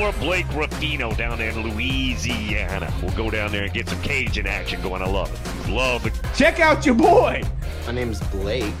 [0.00, 2.92] The hour, Blake Ruffino down there in Louisiana.
[3.02, 5.02] We'll go down there and get some Cajun action going.
[5.02, 5.70] I love it.
[5.70, 6.18] Love it.
[6.34, 7.42] Check out your boy.
[7.86, 8.74] My name's Blake.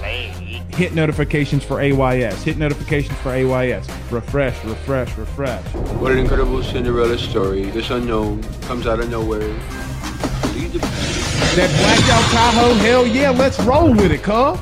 [0.00, 0.62] Hey.
[0.70, 2.42] Hit notifications for AYS.
[2.42, 3.88] Hit notifications for AYS.
[4.10, 5.64] Refresh, refresh, refresh.
[5.98, 7.70] What an incredible Cinderella story.
[7.70, 9.40] This unknown comes out of nowhere.
[9.40, 11.56] Lead the pack.
[11.56, 14.58] That blacked out Tahoe, hell yeah, let's roll with it, cuz.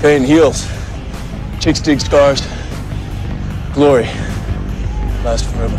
[0.00, 0.66] Pain heals.
[1.60, 2.46] Chicks dig scars.
[3.72, 4.08] Glory
[5.26, 5.76] lasts forever.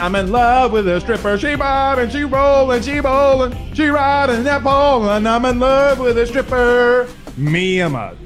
[0.00, 1.36] I'm in love with a stripper.
[1.38, 6.16] She riding, she rolling, she bowling, she riding that pole, and I'm in love with
[6.16, 7.06] a stripper.
[7.36, 8.16] Me, I'm a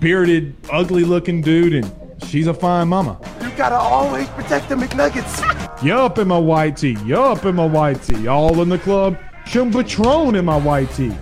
[0.00, 3.20] bearded, ugly looking dude, and she's a fine mama.
[3.42, 5.82] You gotta always protect the McNuggets.
[5.82, 6.96] Yup in my white tee.
[7.04, 8.26] Yup in my white tee.
[8.26, 9.18] All in the club.
[9.46, 11.12] Some Patron in my white tee.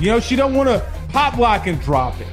[0.00, 2.26] You know, she don't want to pop lock and drop it.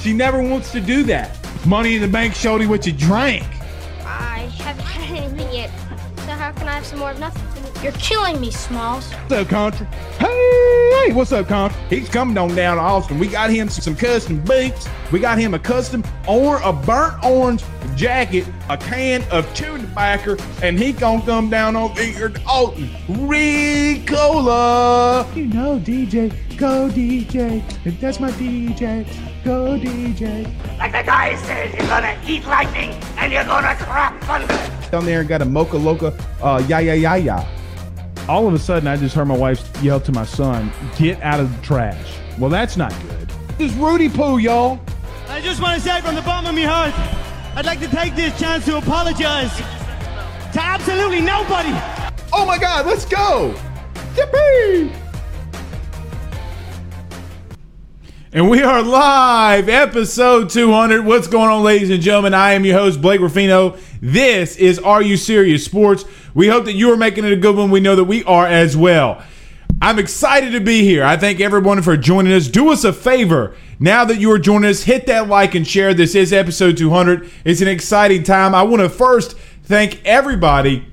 [0.00, 1.34] She never wants to do that.
[1.64, 3.44] Money in the bank, shorty, what you drank.
[4.04, 4.84] I haven't
[6.66, 7.44] can I have some more of nothing?
[7.80, 9.12] You're killing me, Smalls.
[9.12, 9.86] What's up, country?
[10.18, 11.80] Hey, hey, what's up, country?
[11.88, 13.20] He's coming on down to Austin.
[13.20, 14.88] We got him some custom boots.
[15.12, 17.62] We got him a custom or a burnt orange
[17.94, 22.88] jacket, a can of chewing tobacco, and he gonna come down on here to Alton.
[23.06, 24.44] Ricola.
[25.36, 27.62] You know, DJ, go DJ.
[28.00, 29.06] That's my DJ.
[29.44, 30.52] Go DJ.
[30.78, 34.75] like the guy said, you're gonna eat lightning and you're gonna crap thunder.
[34.90, 37.44] Down there and got a mocha loca, uh, ya ya ya ya.
[38.28, 41.40] All of a sudden, I just heard my wife yell to my son, "Get out
[41.40, 43.28] of the trash." Well, that's not good.
[43.58, 44.80] This is Rudy Poo, y'all.
[45.28, 46.94] I just want to say from the bottom of my heart,
[47.56, 49.56] I'd like to take this chance to apologize
[50.52, 51.70] to absolutely nobody.
[52.32, 53.54] Oh my God, let's go!
[54.14, 54.92] Yippee!
[58.32, 61.06] And we are live, episode 200.
[61.06, 62.34] What's going on, ladies and gentlemen?
[62.34, 63.78] I am your host, Blake Ruffino.
[64.00, 66.04] This is Are You Serious Sports.
[66.34, 67.70] We hope that you are making it a good one.
[67.70, 69.22] We know that we are as well.
[69.80, 71.04] I'm excited to be here.
[71.04, 72.48] I thank everyone for joining us.
[72.48, 73.54] Do us a favor.
[73.78, 75.92] Now that you are joining us, hit that like and share.
[75.94, 77.30] This is episode 200.
[77.44, 78.54] It's an exciting time.
[78.54, 80.86] I want to first thank everybody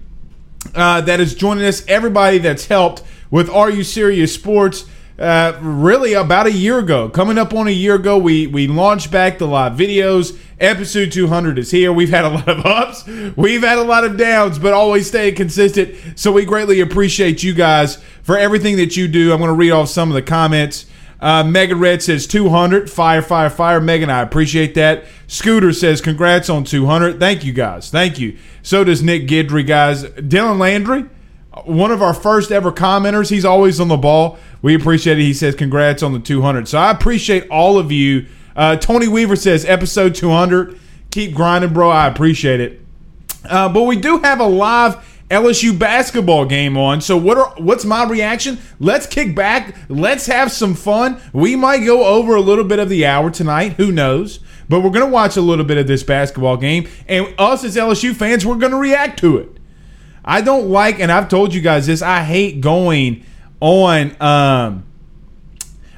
[0.76, 4.86] uh, that is joining us, everybody that's helped with Are You Serious Sports.
[5.18, 9.12] Uh, really, about a year ago, coming up on a year ago, we we launched
[9.12, 10.38] back the live videos.
[10.60, 11.94] Episode 200 is here.
[11.94, 15.36] We've had a lot of ups, we've had a lot of downs, but always staying
[15.36, 15.96] consistent.
[16.16, 19.32] So we greatly appreciate you guys for everything that you do.
[19.32, 20.88] I'm going to read off some of the comments.
[21.20, 22.90] Uh, Megan Red says 200.
[22.90, 23.80] Fire, fire, fire.
[23.80, 25.06] Megan, I appreciate that.
[25.28, 27.18] Scooter says congrats on 200.
[27.20, 27.90] Thank you, guys.
[27.90, 28.38] Thank you.
[28.62, 30.04] So does Nick Gidry, guys.
[30.04, 31.06] Dylan Landry,
[31.64, 33.30] one of our first ever commenters.
[33.30, 34.38] He's always on the ball.
[34.64, 35.24] We appreciate it.
[35.24, 36.68] He says congrats on the 200.
[36.68, 38.26] So I appreciate all of you.
[38.56, 40.80] Uh, Tony Weaver says episode 200.
[41.12, 41.90] Keep grinding, bro.
[41.90, 42.82] I appreciate it.
[43.48, 47.02] Uh, but we do have a live LSU basketball game on.
[47.02, 48.58] So what are what's my reaction?
[48.80, 49.76] Let's kick back.
[49.90, 51.20] Let's have some fun.
[51.34, 53.74] We might go over a little bit of the hour tonight.
[53.74, 54.40] Who knows?
[54.70, 58.16] But we're gonna watch a little bit of this basketball game, and us as LSU
[58.16, 59.58] fans, we're gonna react to it.
[60.24, 62.02] I don't like, and I've told you guys this.
[62.02, 63.26] I hate going
[63.64, 64.22] on.
[64.22, 64.86] Um,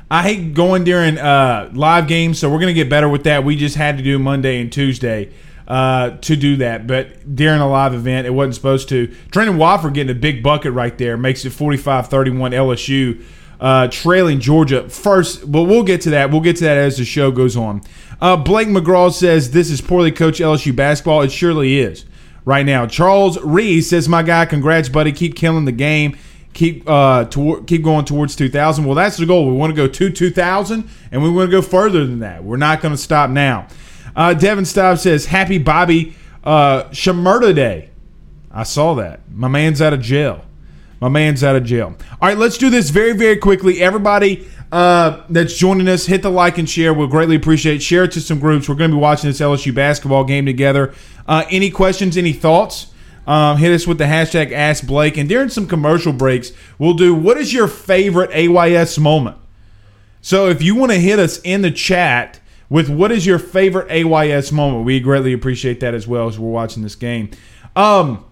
[0.10, 3.44] I hate going during uh, live games, so we're gonna get better with that.
[3.44, 5.32] We just had to do Monday and Tuesday
[5.68, 9.08] uh, to do that, but during a live event, it wasn't supposed to.
[9.32, 12.10] Trendon Watford getting a big bucket right there makes it 45-31
[12.54, 13.24] LSU.
[13.60, 16.30] Uh, trailing Georgia first, but we'll get to that.
[16.30, 17.82] We'll get to that as the show goes on.
[18.22, 21.22] Uh, Blake McGraw says this is poorly coached LSU basketball.
[21.22, 22.06] It surely is
[22.44, 22.86] right now.
[22.86, 25.14] Charles Reese says, "My guy, congrats, buddy.
[25.14, 26.18] Keep killing the game.
[26.56, 28.86] Keep uh, to, keep going towards 2000.
[28.86, 29.46] Well, that's the goal.
[29.46, 32.44] We want to go to 2000, and we want to go further than that.
[32.44, 33.68] We're not going to stop now."
[34.16, 37.90] Uh, Devin Staub says, "Happy Bobby uh, Shmurda Day."
[38.50, 39.20] I saw that.
[39.30, 40.46] My man's out of jail.
[41.02, 41.94] My man's out of jail.
[42.22, 43.82] All right, let's do this very, very quickly.
[43.82, 46.94] Everybody uh, that's joining us, hit the like and share.
[46.94, 47.76] We'll greatly appreciate.
[47.76, 47.84] it.
[47.84, 48.70] Share it to some groups.
[48.70, 50.94] We're going to be watching this LSU basketball game together.
[51.28, 52.16] Uh, any questions?
[52.18, 52.88] Any thoughts?
[53.28, 55.18] Um, hit us with the hashtag Ask Blake.
[55.18, 59.38] And during some commercial breaks, we'll do what is your favorite AYS moment.
[60.22, 62.40] So if you want to hit us in the chat
[62.70, 66.50] with what is your favorite AYS moment, we greatly appreciate that as well as we're
[66.50, 67.30] watching this game.
[67.76, 68.24] Um,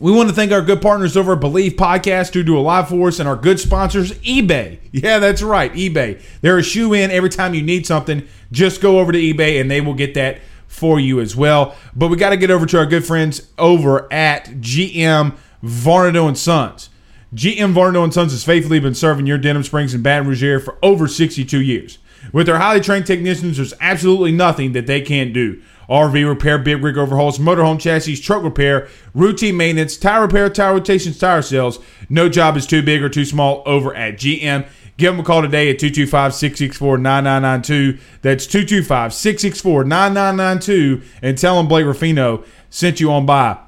[0.00, 2.88] We want to thank our good partners over at Believe Podcast who do a live
[2.88, 4.78] for us and our good sponsors, eBay.
[4.92, 6.20] Yeah, that's right, eBay.
[6.40, 8.26] They're a shoe in every time you need something.
[8.52, 10.40] Just go over to eBay and they will get that
[10.74, 11.76] for you as well.
[11.94, 16.36] But we got to get over to our good friends over at GM Varnado and
[16.36, 16.90] Sons.
[17.32, 20.60] GM Varnado and Sons has faithfully been serving your Denham Springs and Baton Rouge area
[20.60, 21.98] for over 62 years.
[22.32, 25.62] With their highly trained technicians, there's absolutely nothing that they can't do.
[25.88, 31.18] RV repair, big rig overhauls, motorhome chassis, truck repair, routine maintenance, tire repair, tire rotations,
[31.18, 31.78] tire sales.
[32.08, 34.66] No job is too big or too small over at GM.
[34.96, 38.00] Give them a call today at 225 664 9992.
[38.22, 41.02] That's 225 664 9992.
[41.22, 43.58] And tell them Blake Ruffino sent you on by.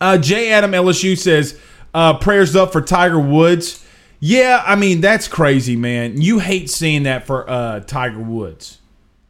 [0.00, 0.50] Uh, J.
[0.50, 1.58] Adam LSU says,
[1.94, 3.84] uh, prayers up for Tiger Woods.
[4.18, 6.20] Yeah, I mean, that's crazy, man.
[6.20, 8.78] You hate seeing that for uh, Tiger Woods.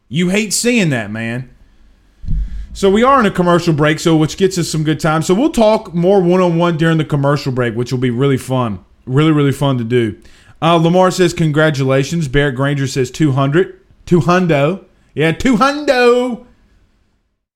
[0.08, 1.50] You hate seeing that, man.
[2.72, 5.22] So we are in a commercial break, so which gets us some good time.
[5.22, 8.36] So we'll talk more one on one during the commercial break, which will be really
[8.36, 10.20] fun, really really fun to do.
[10.62, 12.28] Uh, Lamar says congratulations.
[12.28, 14.84] Barrett Granger says 200, 200,
[15.14, 16.46] yeah, 200.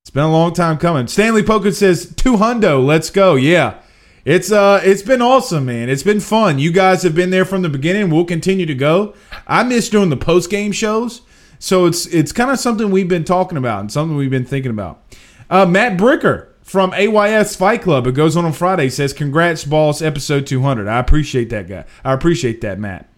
[0.03, 1.07] It's been a long time coming.
[1.07, 2.79] Stanley Poker says 200.
[2.79, 3.35] Let's go.
[3.35, 3.81] Yeah.
[4.25, 5.91] It's uh it's been awesome, man.
[5.91, 6.59] It's been fun.
[6.59, 8.09] You guys have been there from the beginning.
[8.09, 9.15] We'll continue to go.
[9.47, 11.21] I miss doing the post game shows.
[11.59, 14.71] So it's it's kind of something we've been talking about and something we've been thinking
[14.71, 15.03] about.
[15.51, 18.07] Uh, Matt Bricker from AYS Fight Club.
[18.09, 18.89] It goes on on Friday.
[18.89, 20.03] Says, "Congrats, boss!
[20.03, 21.85] Episode 200." I appreciate that guy.
[22.05, 23.09] I appreciate that, Matt.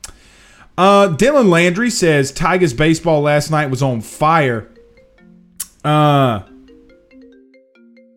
[0.76, 4.68] Uh, Dylan Landry says Tigers baseball last night was on fire.
[5.82, 6.42] Uh,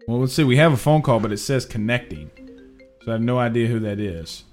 [0.08, 0.44] well, let's see.
[0.44, 2.32] We have a phone call, but it says connecting,
[3.06, 4.44] so I have no idea who that is.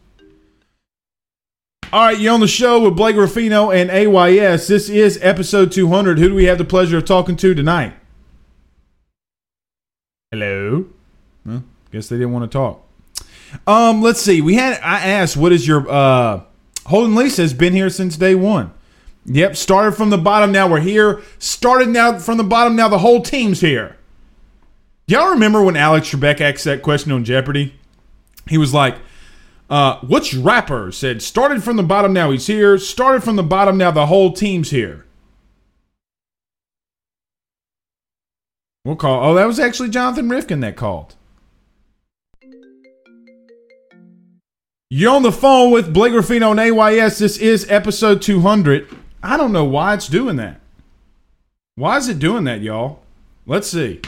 [1.92, 4.68] All right, you're on the show with Blake Ruffino and AYS.
[4.68, 6.18] This is episode 200.
[6.18, 7.94] Who do we have the pleasure of talking to tonight?
[10.38, 10.84] Hello.
[11.46, 12.86] Well, guess they didn't want to talk.
[13.66, 14.42] Um, let's see.
[14.42, 16.42] We had I asked, what is your uh
[16.84, 18.70] Holden Lee says been here since day one.
[19.24, 20.52] Yep, started from the bottom.
[20.52, 21.22] Now we're here.
[21.38, 22.76] Started now from the bottom.
[22.76, 23.96] Now the whole team's here.
[25.06, 27.74] Y'all remember when Alex Trebek asked that question on Jeopardy?
[28.46, 28.96] He was like,
[29.70, 32.76] uh, which rapper said started from the bottom, now he's here.
[32.76, 35.06] Started from the bottom, now the whole team's here.
[38.86, 39.24] We'll call.
[39.24, 41.16] Oh, that was actually Jonathan Rifkin that called.
[44.88, 47.18] You're on the phone with Blake Ruffino and AYS.
[47.18, 48.86] This is episode 200.
[49.24, 50.60] I don't know why it's doing that.
[51.74, 53.00] Why is it doing that, y'all?
[53.44, 54.02] Let's see.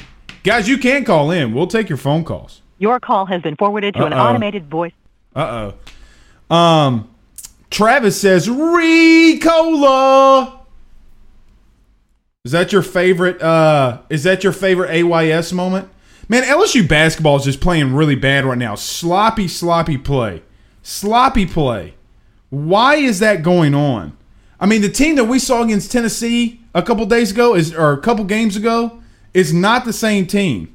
[0.45, 1.53] Guys, you can call in.
[1.53, 2.63] We'll take your phone calls.
[2.79, 4.29] Your call has been forwarded to an Uh-oh.
[4.29, 4.93] automated voice.
[5.35, 5.73] Uh
[6.53, 6.55] oh.
[6.55, 7.11] Um,
[7.69, 9.39] Travis says Ricola.
[12.45, 13.43] Is that your favorite?
[13.43, 15.91] Uh, is that your favorite AYS moment?
[16.29, 18.75] Man, LSU basketball is just playing really bad right now.
[18.75, 20.43] Sloppy, sloppy play.
[20.83, 21.95] Sloppy play.
[22.51, 24.17] Why is that going on?
[24.61, 27.93] I mean, the team that we saw against Tennessee a couple days ago is, or
[27.93, 29.03] a couple games ago,
[29.33, 30.75] is not the same team.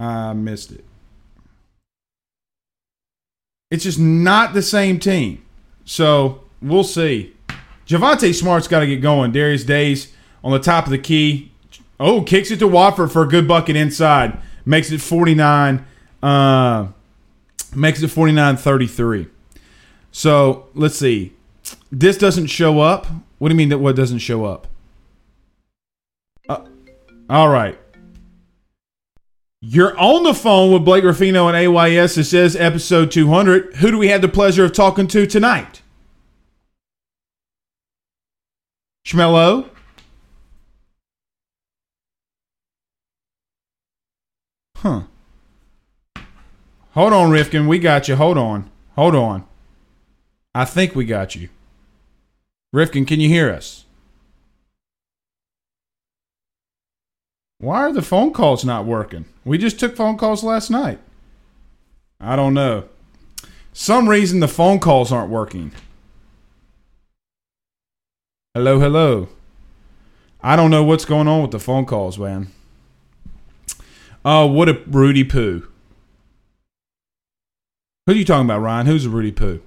[0.00, 0.84] I missed it.
[3.70, 5.42] It's just not the same team.
[5.84, 7.35] So we'll see.
[7.86, 9.32] Javonte Smart's got to get going.
[9.32, 10.12] Darius Days
[10.42, 11.52] on the top of the key.
[11.98, 14.38] Oh, kicks it to Watford for a good bucket inside.
[14.64, 15.86] Makes it 49.
[16.22, 16.88] Uh,
[17.74, 19.28] makes it 49 33.
[20.10, 21.32] So let's see.
[21.92, 23.06] This doesn't show up.
[23.38, 24.66] What do you mean that what doesn't show up?
[26.48, 26.64] Uh,
[27.30, 27.78] all right.
[29.60, 32.18] You're on the phone with Blake Ruffino and AYS.
[32.18, 33.76] It says episode 200.
[33.76, 35.82] Who do we have the pleasure of talking to tonight?
[39.06, 39.68] Schmello?
[44.78, 45.02] Huh.
[46.90, 47.68] Hold on, Rifkin.
[47.68, 48.16] We got you.
[48.16, 48.68] Hold on.
[48.96, 49.46] Hold on.
[50.56, 51.50] I think we got you.
[52.72, 53.84] Rifkin, can you hear us?
[57.58, 59.26] Why are the phone calls not working?
[59.44, 60.98] We just took phone calls last night.
[62.20, 62.88] I don't know.
[63.72, 65.70] Some reason the phone calls aren't working.
[68.56, 69.28] Hello, hello.
[70.40, 72.48] I don't know what's going on with the phone calls, man.
[74.24, 75.68] Oh, what a Rudy Poo.
[78.06, 78.86] Who are you talking about, Ryan?
[78.86, 79.60] Who's a Rudy Poo?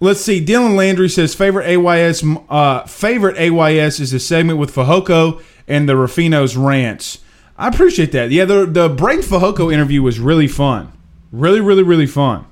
[0.00, 0.42] Let's see.
[0.42, 5.92] Dylan Landry says favorite AYS uh, favorite AYS is the segment with Fajoko and the
[5.92, 7.18] Ruffino's rants.
[7.58, 8.30] I appreciate that.
[8.30, 10.90] Yeah, the the Braden Fajoko interview was really fun.
[11.32, 12.46] Really, really, really fun.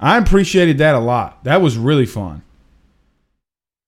[0.00, 1.44] I appreciated that a lot.
[1.44, 2.44] That was really fun.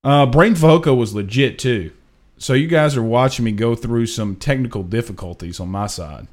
[0.05, 1.91] Uh, Braden Fajoko was legit too.
[2.37, 6.29] So you guys are watching me go through some technical difficulties on my side.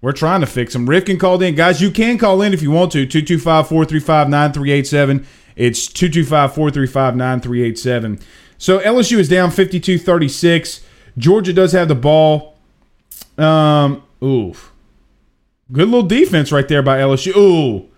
[0.00, 0.88] We're trying to fix them.
[0.88, 1.54] Rifkin called in.
[1.54, 3.06] Guys, you can call in if you want to.
[3.06, 5.26] 225 435 9387.
[5.56, 8.20] It's 225 435 9387.
[8.58, 10.84] So LSU is down 52 36.
[11.18, 12.56] Georgia does have the ball.
[13.38, 14.72] Um, oof.
[15.70, 17.36] Good little defense right there by LSU.
[17.36, 17.88] Ooh.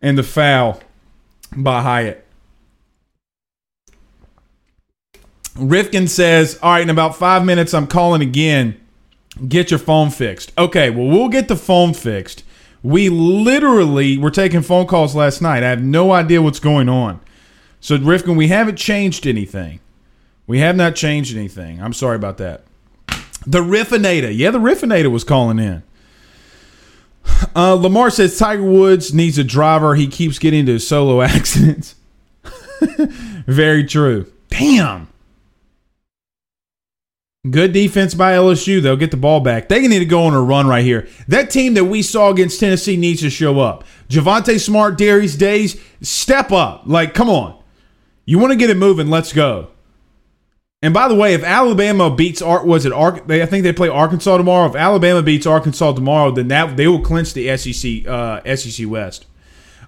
[0.00, 0.80] And the foul
[1.56, 2.26] by Hyatt.
[5.60, 8.80] Rifkin says, All right, in about five minutes, I'm calling again.
[9.46, 10.52] Get your phone fixed.
[10.58, 12.44] Okay, well, we'll get the phone fixed.
[12.82, 15.62] We literally were taking phone calls last night.
[15.62, 17.20] I have no idea what's going on.
[17.78, 19.80] So, Rifkin, we haven't changed anything.
[20.46, 21.80] We have not changed anything.
[21.80, 22.64] I'm sorry about that.
[23.46, 24.36] The Riffinator.
[24.36, 25.82] Yeah, the Riffinator was calling in.
[27.54, 29.94] Uh, Lamar says Tiger Woods needs a driver.
[29.94, 31.94] He keeps getting into solo accidents.
[33.46, 34.30] Very true.
[34.48, 35.08] Damn.
[37.48, 38.82] Good defense by LSU.
[38.82, 39.70] They'll get the ball back.
[39.70, 41.08] They need to go on a run right here.
[41.26, 43.84] That team that we saw against Tennessee needs to show up.
[44.10, 46.82] Javonte Smart, Darius Days, step up.
[46.84, 47.58] Like, come on.
[48.26, 49.08] You want to get it moving?
[49.08, 49.68] Let's go.
[50.82, 53.30] And by the way, if Alabama beats Art, was it Ark?
[53.30, 54.68] I think they play Arkansas tomorrow.
[54.68, 59.24] If Alabama beats Arkansas tomorrow, then that they will clinch the SEC uh, SEC West.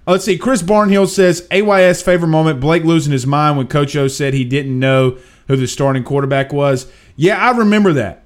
[0.07, 0.37] Uh, let's see.
[0.37, 4.45] Chris Barnhill says AYS favorite moment: Blake losing his mind when Coach O said he
[4.45, 5.19] didn't know
[5.49, 6.91] who the starting quarterback was.
[7.17, 8.25] Yeah, I remember that.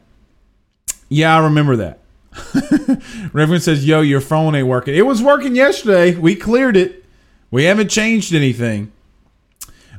[1.08, 2.00] Yeah, I remember that.
[3.32, 4.94] Reverend says, "Yo, your phone ain't working.
[4.94, 6.14] It was working yesterday.
[6.14, 7.04] We cleared it.
[7.50, 8.92] We haven't changed anything."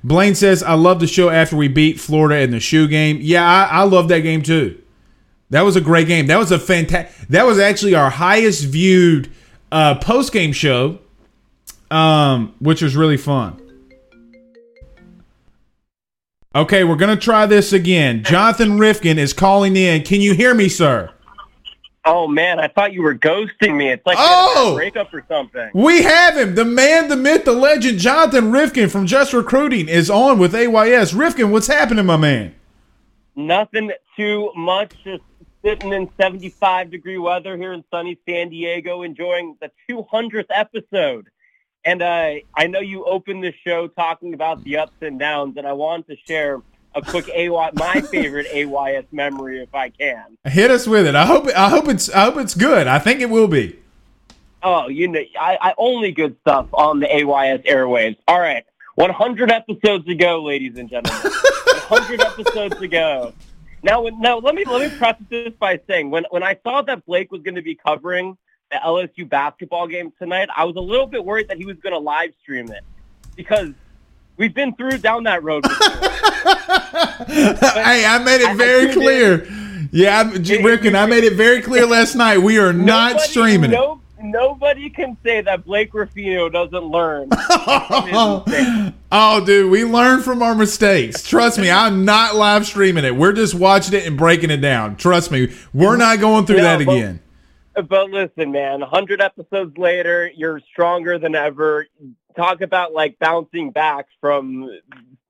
[0.03, 3.17] Blaine says, I love the show after we beat Florida in the shoe game.
[3.19, 4.81] Yeah, I, I love that game too.
[5.49, 6.27] That was a great game.
[6.27, 7.27] That was a fantastic.
[7.27, 9.29] That was actually our highest viewed
[9.71, 10.99] uh, post game show,
[11.89, 13.61] um, which was really fun.
[16.55, 18.23] Okay, we're gonna try this again.
[18.23, 20.03] Jonathan Rifkin is calling in.
[20.03, 21.11] Can you hear me, sir?
[22.05, 23.89] Oh man, I thought you were ghosting me.
[23.89, 25.69] It's like oh, a breakup or something.
[25.73, 26.55] We have him.
[26.55, 31.13] The man, the myth, the legend, Jonathan Rifkin from Just Recruiting is on with AYS.
[31.13, 32.55] Rifkin, what's happening, my man?
[33.35, 34.93] Nothing too much.
[35.03, 35.23] Just
[35.65, 41.27] sitting in 75 degree weather here in sunny San Diego, enjoying the 200th episode.
[41.87, 45.65] And uh, I know you opened the show talking about the ups and downs, and
[45.65, 46.61] I want to share
[46.93, 50.37] a quick AY, my favorite AYS memory if I can.
[50.43, 51.15] Hit us with it.
[51.15, 52.87] I hope I hope it's I hope it's good.
[52.87, 53.79] I think it will be.
[54.61, 58.17] Oh, you know, I, I only good stuff on the AYS airwaves.
[58.27, 58.65] All right,
[58.95, 61.21] 100 episodes ago, ladies and gentlemen.
[61.87, 63.31] 100 episodes ago.
[63.81, 67.05] Now, now let me let me preface this by saying when when I saw that
[67.05, 68.37] Blake was going to be covering
[68.71, 71.93] the LSU basketball game tonight, I was a little bit worried that he was going
[71.93, 72.83] to live stream it
[73.35, 73.73] because
[74.37, 75.65] We've been through down that road.
[75.69, 75.73] hey,
[78.05, 79.47] I made it very I, clear.
[79.91, 82.37] Yeah, I'm, Rifkin, I made it very clear last night.
[82.37, 84.23] We are not nobody, streaming no, it.
[84.23, 87.29] Nobody can say that Blake Ruffino doesn't learn.
[87.31, 88.43] oh,
[89.43, 91.23] dude, we learn from our mistakes.
[91.23, 93.15] Trust me, I'm not live streaming it.
[93.15, 94.97] We're just watching it and breaking it down.
[94.97, 97.21] Trust me, we're not going through no, that again.
[97.77, 101.85] But listen, man, 100 episodes later, you're stronger than ever
[102.35, 104.69] talk about like bouncing back from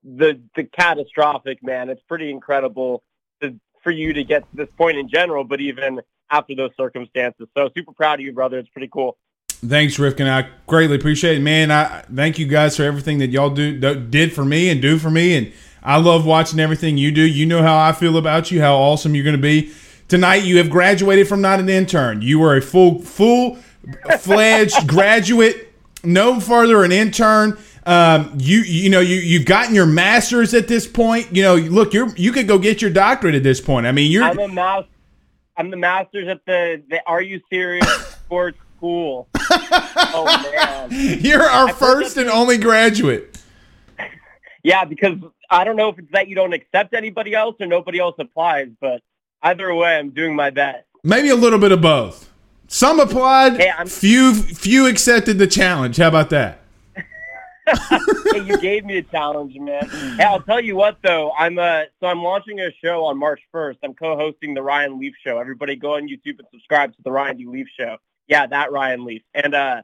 [0.03, 1.89] the the catastrophic man.
[1.89, 3.03] It's pretty incredible
[3.41, 7.47] to, for you to get to this point in general, but even after those circumstances.
[7.57, 8.59] So super proud of you, brother.
[8.59, 9.17] It's pretty cool.
[9.49, 10.27] Thanks, Rifkin.
[10.27, 11.71] I greatly appreciate it, man.
[11.71, 15.09] I thank you guys for everything that y'all do did for me and do for
[15.09, 15.51] me, and
[15.81, 17.23] I love watching everything you do.
[17.23, 19.73] You know how I feel about you, how awesome you're going to be.
[20.07, 22.21] Tonight, you have graduated from not an intern.
[22.21, 23.57] You are a full, full
[24.19, 25.67] fledged graduate
[26.03, 27.57] no further an intern.
[27.85, 31.35] Um, you you know you you've gotten your master's at this point.
[31.35, 33.85] You know, look, you're you could go get your doctorate at this point.
[33.85, 34.23] I mean, you're.
[34.23, 34.85] I'm a mouse.
[35.55, 39.27] I'm the master's at the the Are You Serious Sports School.
[39.35, 40.89] oh man,
[41.21, 43.41] you're our I first and only graduate.
[44.63, 45.17] yeah, because
[45.49, 48.67] I don't know if it's that you don't accept anybody else or nobody else applies,
[48.81, 49.01] but
[49.41, 50.85] either way, I'm doing my best.
[51.03, 52.31] Maybe a little bit of both.
[52.67, 53.57] Some applied.
[53.57, 55.97] Hey, few few accepted the challenge.
[55.97, 56.59] How about that?
[57.67, 59.87] hey, you gave me a challenge, man.
[60.17, 61.31] Hey, I'll tell you what though.
[61.37, 63.77] I'm uh so I'm launching a show on March 1st.
[63.83, 65.37] I'm co-hosting the Ryan Leaf Show.
[65.37, 67.45] Everybody go on YouTube and subscribe to the Ryan D.
[67.45, 67.97] Leaf Show.
[68.27, 69.21] Yeah, that Ryan Leaf.
[69.33, 69.81] And uh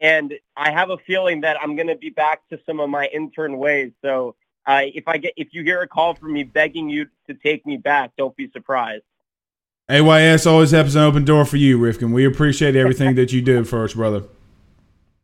[0.00, 3.06] and I have a feeling that I'm going to be back to some of my
[3.06, 3.92] intern ways.
[4.04, 4.34] So
[4.66, 7.66] uh, if I get if you hear a call from me begging you to take
[7.66, 9.04] me back, don't be surprised.
[9.88, 12.12] AYS always has an open door for you, Rifkin.
[12.12, 14.22] We appreciate everything that you do for us, brother.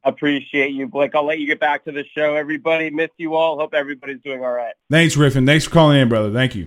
[0.05, 1.15] Appreciate you, Blake.
[1.15, 2.35] I'll let you get back to the show.
[2.35, 3.59] Everybody, miss you all.
[3.59, 4.75] Hope everybody's doing all right.
[4.91, 5.47] Thanks, Rifkin.
[5.47, 6.33] Thanks for calling in, brother.
[6.33, 6.67] Thank you.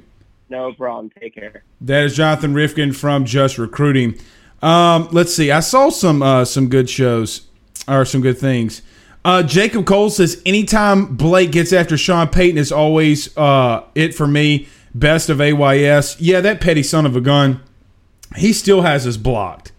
[0.49, 1.11] No problem.
[1.19, 1.63] Take care.
[1.79, 4.19] That is Jonathan Rifkin from Just Recruiting.
[4.61, 5.49] Um, let's see.
[5.49, 7.47] I saw some uh, some good shows
[7.87, 8.81] or some good things.
[9.23, 14.27] Uh, Jacob Cole says anytime Blake gets after Sean Payton is always uh, it for
[14.27, 14.67] me.
[14.93, 16.19] Best of AYS.
[16.19, 17.61] Yeah, that petty son of a gun.
[18.35, 19.71] He still has us blocked.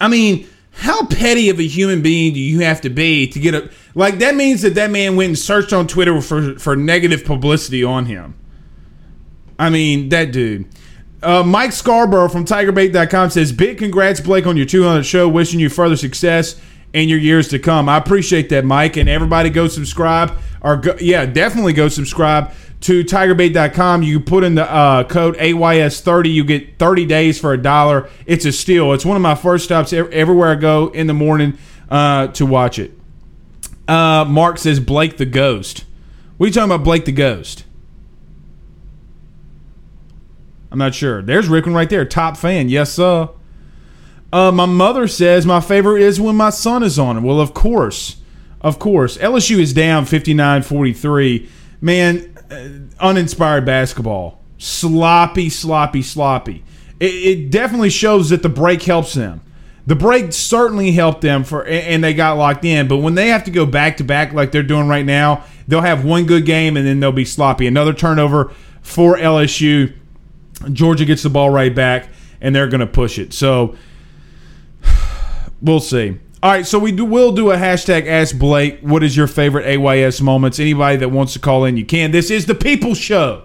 [0.00, 3.54] I mean, how petty of a human being do you have to be to get
[3.54, 7.24] a like that means that that man went and searched on Twitter for for negative
[7.24, 8.34] publicity on him.
[9.58, 10.68] I mean, that dude.
[11.22, 15.26] Uh, Mike Scarborough from TigerBait.com says, "Big congrats, Blake, on your 200 show.
[15.28, 16.60] Wishing you further success
[16.92, 20.96] in your years to come." I appreciate that, Mike, and everybody go subscribe or go,
[21.00, 22.52] yeah, definitely go subscribe
[22.82, 24.02] to TigerBait.com.
[24.02, 28.08] You put in the uh, code AYS30, you get 30 days for a dollar.
[28.26, 28.92] It's a steal.
[28.92, 31.58] It's one of my first stops everywhere I go in the morning
[31.90, 32.92] uh, to watch it.
[33.88, 35.84] Uh, Mark says Blake the Ghost.
[36.36, 37.64] What are you talking about, Blake the Ghost?
[40.70, 41.22] I'm not sure.
[41.22, 42.68] There's Rickman right there, top fan.
[42.68, 43.30] Yes, sir.
[44.36, 47.20] Uh, my mother says my favorite is when my son is on it.
[47.22, 48.16] Well, of course.
[48.60, 49.16] Of course.
[49.16, 51.48] LSU is down 59 43.
[51.80, 52.68] Man, uh,
[53.02, 54.42] uninspired basketball.
[54.58, 56.62] Sloppy, sloppy, sloppy.
[57.00, 59.40] It, it, definitely shows that the break helps them.
[59.86, 62.88] The break certainly helped them for, and they got locked in.
[62.88, 65.80] But when they have to go back to back like they're doing right now, they'll
[65.80, 67.66] have one good game and then they'll be sloppy.
[67.66, 68.52] Another turnover
[68.82, 69.94] for LSU
[70.70, 72.10] Georgia gets the ball right back,
[72.42, 73.32] and they're going to push it.
[73.32, 73.76] So
[75.60, 76.18] we'll see.
[76.42, 78.80] All right, so we do, will do a hashtag Ask Blake.
[78.80, 80.60] What is your favorite AYS moments?
[80.60, 82.10] Anybody that wants to call in, you can.
[82.10, 83.44] This is the People Show.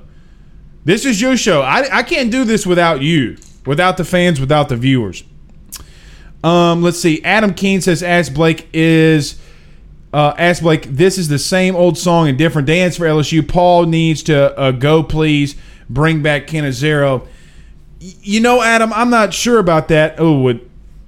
[0.83, 1.61] This is your show.
[1.61, 5.23] I, I can't do this without you, without the fans, without the viewers.
[6.43, 7.23] Um, let's see.
[7.23, 9.39] Adam Keene says Ask Blake is
[10.11, 10.83] uh, Ask Blake.
[10.85, 13.47] This is the same old song and different dance for LSU.
[13.47, 15.55] Paul needs to uh, go, please
[15.89, 17.27] bring back Cannizaro.
[17.99, 20.15] You know, Adam, I'm not sure about that.
[20.17, 20.59] Oh,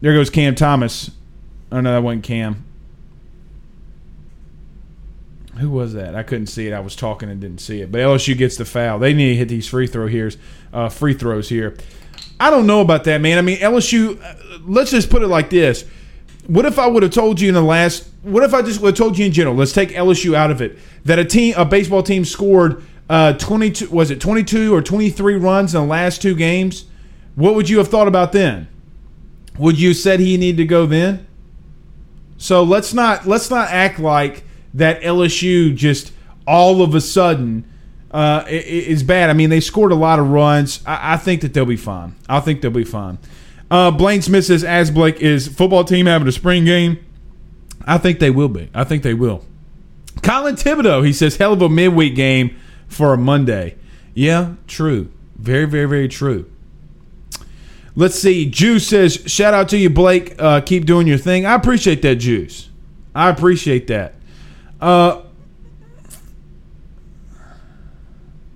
[0.03, 1.11] there goes Cam Thomas.
[1.71, 2.65] Oh no, that wasn't Cam.
[5.59, 6.13] Who was that?
[6.13, 6.73] I couldn't see it.
[6.73, 7.89] I was talking and didn't see it.
[7.89, 8.99] But LSU gets the foul.
[8.99, 10.29] They need to hit these free throw here,
[10.73, 11.77] uh, free throws here.
[12.37, 13.37] I don't know about that, man.
[13.37, 14.21] I mean, LSU.
[14.21, 15.85] Uh, let's just put it like this:
[16.47, 18.09] What if I would have told you in the last?
[18.23, 19.55] What if I just would have told you in general?
[19.55, 20.77] Let's take LSU out of it.
[21.05, 25.73] That a team, a baseball team, scored uh, 22 was it 22 or 23 runs
[25.73, 26.85] in the last two games
[27.35, 28.67] what would you have thought about then
[29.57, 31.25] would you said he needed to go then
[32.37, 36.11] so let's not let's not act like that LSU just
[36.45, 37.65] all of a sudden
[38.11, 39.31] uh, is bad.
[39.31, 40.81] I mean, they scored a lot of runs.
[40.85, 42.15] I, I think that they'll be fine.
[42.29, 43.17] I think they'll be fine.
[43.71, 47.03] Uh, Blaine Smith says, "As Blake is football team having a spring game."
[47.85, 48.69] I think they will be.
[48.73, 49.45] I think they will.
[50.21, 52.55] Colin Thibodeau, he says, "Hell of a midweek game."
[52.93, 53.75] for a Monday.
[54.13, 55.11] Yeah, true.
[55.35, 56.49] Very, very, very true.
[57.95, 58.49] Let's see.
[58.49, 60.35] Juice says, shout out to you, Blake.
[60.39, 61.45] Uh, keep doing your thing.
[61.45, 62.69] I appreciate that, Juice.
[63.13, 64.15] I appreciate that.
[64.81, 65.21] Uh,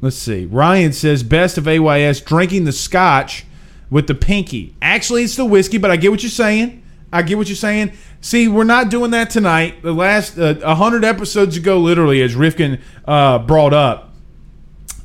[0.02, 0.46] let's see.
[0.46, 3.46] Ryan says, best of AYS, drinking the scotch
[3.92, 4.76] with the pinky.
[4.82, 6.84] Actually, it's the whiskey, but I get what you're saying.
[7.14, 7.94] I get what you're saying.
[8.20, 9.84] See, we're not doing that tonight.
[9.84, 14.14] The last uh, 100 episodes ago, literally, as Rifkin uh, brought up,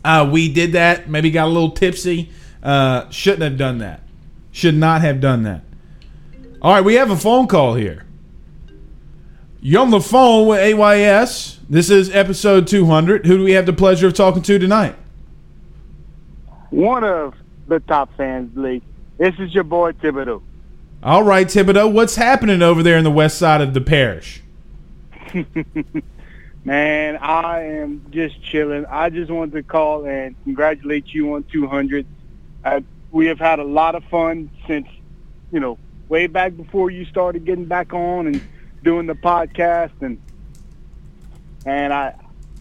[0.05, 1.09] uh, we did that.
[1.09, 2.33] Maybe got a little tipsy.
[2.62, 4.03] Uh, shouldn't have done that.
[4.53, 5.65] Should not have done that.
[6.61, 8.05] All right, we have a phone call here.
[9.61, 11.59] You're on the phone with AYS.
[11.69, 13.27] This is episode 200.
[13.27, 14.95] Who do we have the pleasure of talking to tonight?
[16.71, 17.35] One of
[17.69, 18.83] the top fans, Blake.
[19.19, 20.43] This is your boy Thibodeau.
[21.03, 21.93] All right, Thibodeau.
[21.93, 24.43] What's happening over there in the west side of the parish?
[26.65, 28.87] Man, I am just chilling.
[28.87, 32.07] I just wanted to call and congratulate you on 200.
[32.65, 32.81] Uh,
[33.12, 34.88] we have had a lot of fun since,
[35.53, 38.42] you know, way back before you started getting back on and
[38.83, 40.20] doing the podcast, and
[41.64, 42.14] and I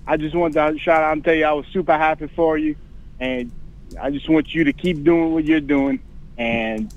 [0.05, 2.75] I just wanted to shout out and tell you I was super happy for you,
[3.19, 3.51] and
[3.99, 6.01] I just want you to keep doing what you're doing,
[6.37, 6.93] and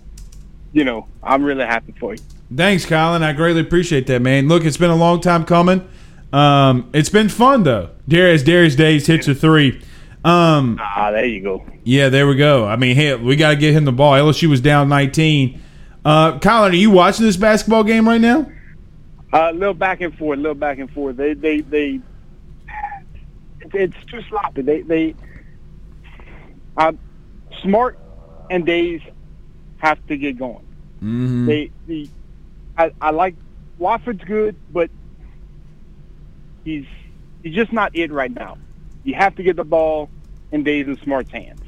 [0.72, 2.20] you know I'm really happy for you.
[2.54, 3.22] Thanks, Colin.
[3.22, 4.48] I greatly appreciate that, man.
[4.48, 5.88] Look, it's been a long time coming.
[6.32, 7.90] Um, it's been fun though.
[8.08, 9.80] Darius Darius Days hits a three.
[10.24, 11.64] Um, ah, there you go.
[11.84, 12.66] Yeah, there we go.
[12.66, 14.14] I mean, hey, we got to get him the ball.
[14.14, 15.60] LSU was down 19.
[16.04, 18.50] Uh, Colin, are you watching this basketball game right now?
[19.32, 21.16] A uh, little back and forth, a little back and forth.
[21.16, 22.00] They, they, they.
[23.72, 24.62] It's too sloppy.
[24.62, 25.14] They, they.
[26.76, 26.92] Uh,
[27.62, 27.98] Smart
[28.50, 29.02] and Days
[29.78, 30.66] have to get going.
[30.96, 31.46] Mm-hmm.
[31.46, 32.08] They, the,
[32.78, 33.34] I, I like
[33.78, 34.90] Watford's good, but
[36.64, 36.86] he's
[37.42, 38.56] he's just not it right now.
[39.04, 40.10] You have to get the ball
[40.50, 41.60] in Days and Smart's hands.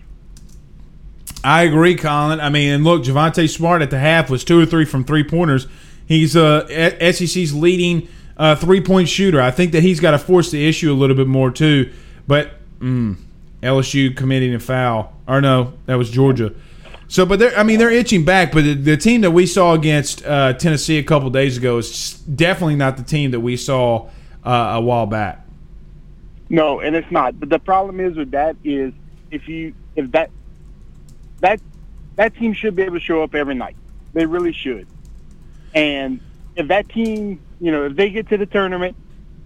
[1.45, 2.41] I agree, Colin.
[2.41, 5.23] I mean, and look, Javonte Smart at the half was two or three from three
[5.23, 5.69] pointers.
[6.07, 6.67] He's uh,
[7.13, 9.41] SEC's leading uh, three point shooter.
[9.41, 11.93] I think that he's got to force the issue a little bit more too.
[12.27, 13.17] But mm,
[13.63, 16.53] LSU committing a foul, or no, that was Georgia.
[17.09, 18.51] So, but they're, I mean, they're itching back.
[18.53, 22.15] But the, the team that we saw against uh, Tennessee a couple days ago is
[22.15, 24.09] definitely not the team that we saw
[24.45, 25.46] uh, a while back.
[26.49, 27.39] No, and it's not.
[27.39, 28.93] But the problem is with that is
[29.31, 30.31] if you if that
[31.41, 31.61] that
[32.17, 33.77] that team should be able to show up every night.
[34.13, 34.87] They really should.
[35.75, 36.21] And
[36.55, 38.97] if that team, you know, if they get to the tournament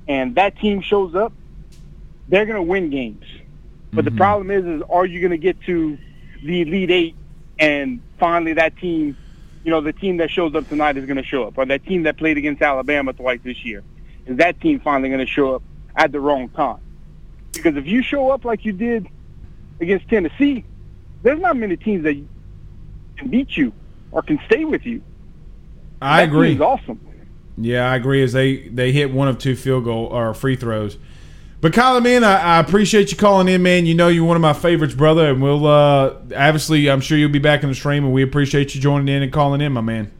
[0.06, 1.32] and that team shows up,
[2.28, 3.24] they're going to win games.
[3.92, 4.14] But mm-hmm.
[4.14, 5.98] the problem is, is are you going to get to
[6.44, 7.16] the Elite Eight
[7.58, 9.16] and finally that team,
[9.64, 11.84] you know, the team that shows up tonight is going to show up, or that
[11.84, 13.82] team that played against Alabama twice this year,
[14.26, 15.62] is that team finally going to show up
[15.96, 16.80] at the wrong time?
[17.62, 19.08] Because if you show up like you did
[19.80, 20.64] against Tennessee,
[21.22, 22.14] there's not many teams that
[23.16, 23.72] can beat you
[24.12, 25.02] or can stay with you.
[26.00, 26.58] I that agree.
[26.58, 27.00] awesome.
[27.58, 28.22] Yeah, I agree.
[28.22, 30.96] As they they hit one of two field goal or free throws.
[31.60, 33.84] But Colin, man, I, I, appreciate you calling in, man.
[33.84, 37.28] You know you're one of my favorites, brother, and we'll uh, obviously I'm sure you'll
[37.28, 39.82] be back in the stream, and we appreciate you joining in and calling in, my
[39.82, 40.10] man.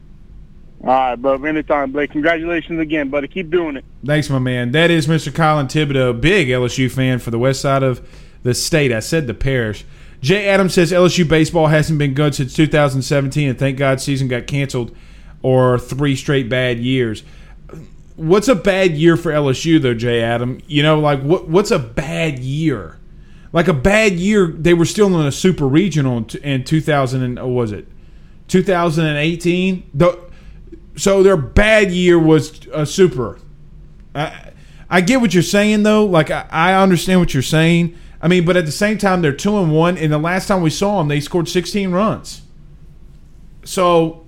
[0.83, 1.43] All right, bro.
[1.43, 2.11] Anytime, Blake.
[2.11, 3.27] Congratulations again, buddy.
[3.27, 3.85] Keep doing it.
[4.03, 4.71] Thanks, my man.
[4.71, 5.33] That is Mr.
[5.33, 8.07] Colin Thibodeau, big LSU fan for the west side of
[8.41, 8.91] the state.
[8.91, 9.85] I said the parish.
[10.21, 14.47] Jay Adams says LSU baseball hasn't been good since 2017, and thank God season got
[14.47, 14.95] canceled
[15.43, 17.23] or three straight bad years.
[18.15, 20.61] What's a bad year for LSU though, Jay Adam?
[20.67, 22.97] You know, like what what's a bad year?
[23.53, 27.71] Like a bad year, they were still in a super regional in 2000 and was
[27.71, 27.87] it
[28.47, 29.89] 2018?
[29.93, 30.30] The,
[30.95, 33.39] so their bad year was a super.
[34.13, 34.51] I,
[34.89, 36.05] I get what you're saying though.
[36.05, 39.33] Like I, I understand what you're saying I mean, but at the same time, they're
[39.33, 39.97] two and one.
[39.97, 42.43] And the last time we saw them, they scored 16 runs.
[43.63, 44.25] So,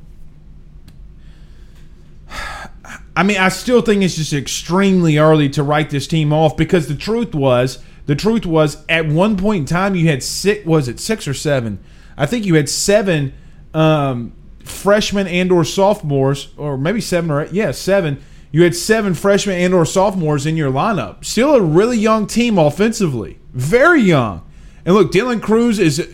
[3.16, 6.88] I mean, I still think it's just extremely early to write this team off because
[6.88, 10.66] the truth was, the truth was, at one point in time, you had six.
[10.66, 11.82] Was it six or seven?
[12.18, 13.34] I think you had seven
[13.74, 17.54] um, freshmen and or sophomores, or maybe seven or eight.
[17.54, 18.24] Yeah, seven.
[18.52, 21.26] You had seven freshmen and or sophomores in your lineup.
[21.26, 24.44] Still a really young team offensively very young.
[24.86, 26.06] And look, Dylan Crews is,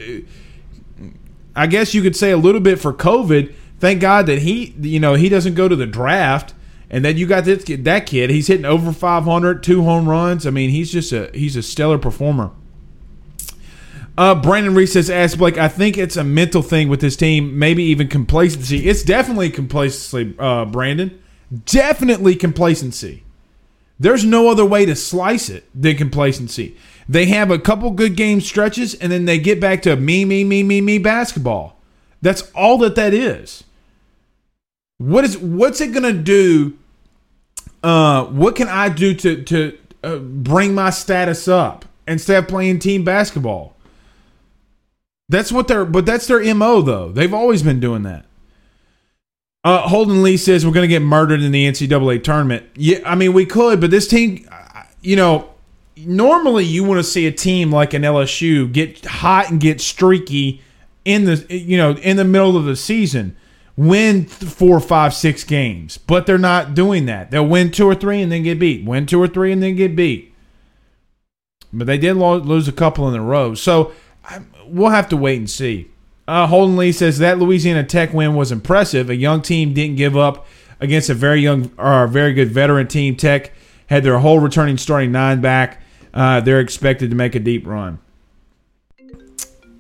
[1.56, 3.54] I guess you could say a little bit for COVID.
[3.80, 6.54] Thank God that he, you know, he doesn't go to the draft.
[6.92, 8.30] And then you got this that kid.
[8.30, 10.46] He's hitting over 500, two home runs.
[10.46, 12.52] I mean, he's just a he's a stellar performer.
[14.20, 15.58] Uh, Brandon Reese says, "Ask Blake.
[15.58, 18.90] I think it's a mental thing with this team, maybe even complacency.
[18.90, 21.18] It's definitely complacency, uh, Brandon.
[21.64, 23.24] Definitely complacency.
[23.98, 26.76] There's no other way to slice it than complacency.
[27.08, 30.44] They have a couple good game stretches, and then they get back to me, me,
[30.44, 31.80] me, me, me basketball.
[32.22, 33.64] That's all that that is.
[34.98, 36.78] What is what's it gonna do?
[37.82, 42.80] Uh, what can I do to to uh, bring my status up instead of playing
[42.80, 43.78] team basketball?
[45.30, 47.12] That's what they're, but that's their mo though.
[47.12, 48.26] They've always been doing that.
[49.64, 52.66] Uh, Holden Lee says we're going to get murdered in the NCAA tournament.
[52.76, 54.50] Yeah, I mean we could, but this team,
[55.02, 55.52] you know,
[55.98, 60.62] normally you want to see a team like an LSU get hot and get streaky
[61.06, 63.36] in the you know in the middle of the season,
[63.78, 67.30] win four, five, six games, but they're not doing that.
[67.30, 68.84] They'll win two or three and then get beat.
[68.84, 70.34] Win two or three and then get beat.
[71.72, 73.92] But they did lose a couple in a row, so
[74.70, 75.90] we'll have to wait and see.
[76.28, 79.10] Uh, Holden Lee says that Louisiana Tech win was impressive.
[79.10, 80.46] A young team didn't give up
[80.80, 83.16] against a very young or a very good veteran team.
[83.16, 83.52] Tech
[83.88, 85.82] had their whole returning starting nine back
[86.14, 88.00] uh, they're expected to make a deep run.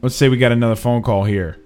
[0.01, 1.57] Let's say we got another phone call here.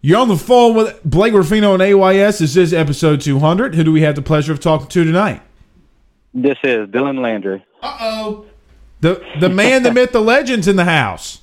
[0.00, 2.38] You're on the phone with Blake Ruffino and AYS.
[2.38, 3.74] This is episode 200.
[3.74, 5.42] Who do we have the pleasure of talking to tonight?
[6.32, 7.64] This is Dylan Landry.
[7.82, 8.46] Uh oh.
[9.00, 11.39] The the man, the myth, the legend's in the house.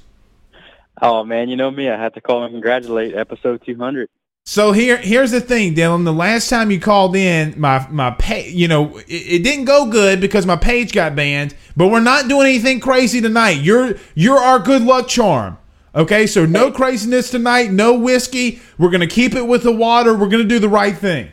[1.01, 1.89] Oh man, you know me.
[1.89, 4.10] I have to call and congratulate episode 200.
[4.45, 6.05] So here, here's the thing, Dylan.
[6.05, 9.88] The last time you called in, my my pay, you know, it, it, didn't go
[9.88, 11.53] good because my page got banned.
[11.75, 13.62] But we're not doing anything crazy tonight.
[13.62, 15.57] You're you're our good luck charm.
[15.93, 17.71] Okay, so no craziness tonight.
[17.71, 18.62] No whiskey.
[18.77, 20.15] We're gonna keep it with the water.
[20.15, 21.31] We're gonna do the right thing.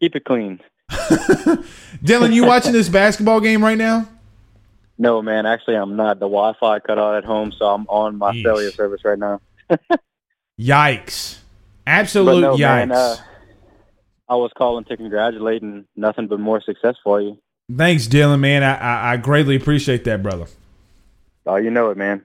[0.00, 0.60] Keep it clean.
[0.90, 4.08] Dylan, you watching this basketball game right now?
[4.98, 5.46] No, man.
[5.46, 6.18] Actually, I'm not.
[6.18, 9.40] The Wi-Fi cut out at home, so I'm on my cellular service right now.
[10.58, 11.38] Yikes.
[11.86, 12.88] Absolute no, yikes.
[12.88, 13.16] Man, uh,
[14.28, 17.38] I was calling to congratulate and nothing but more success for you.
[17.74, 18.64] Thanks, Dylan, man.
[18.64, 20.46] I, I, I greatly appreciate that, brother.
[21.46, 22.24] Oh, you know it, man.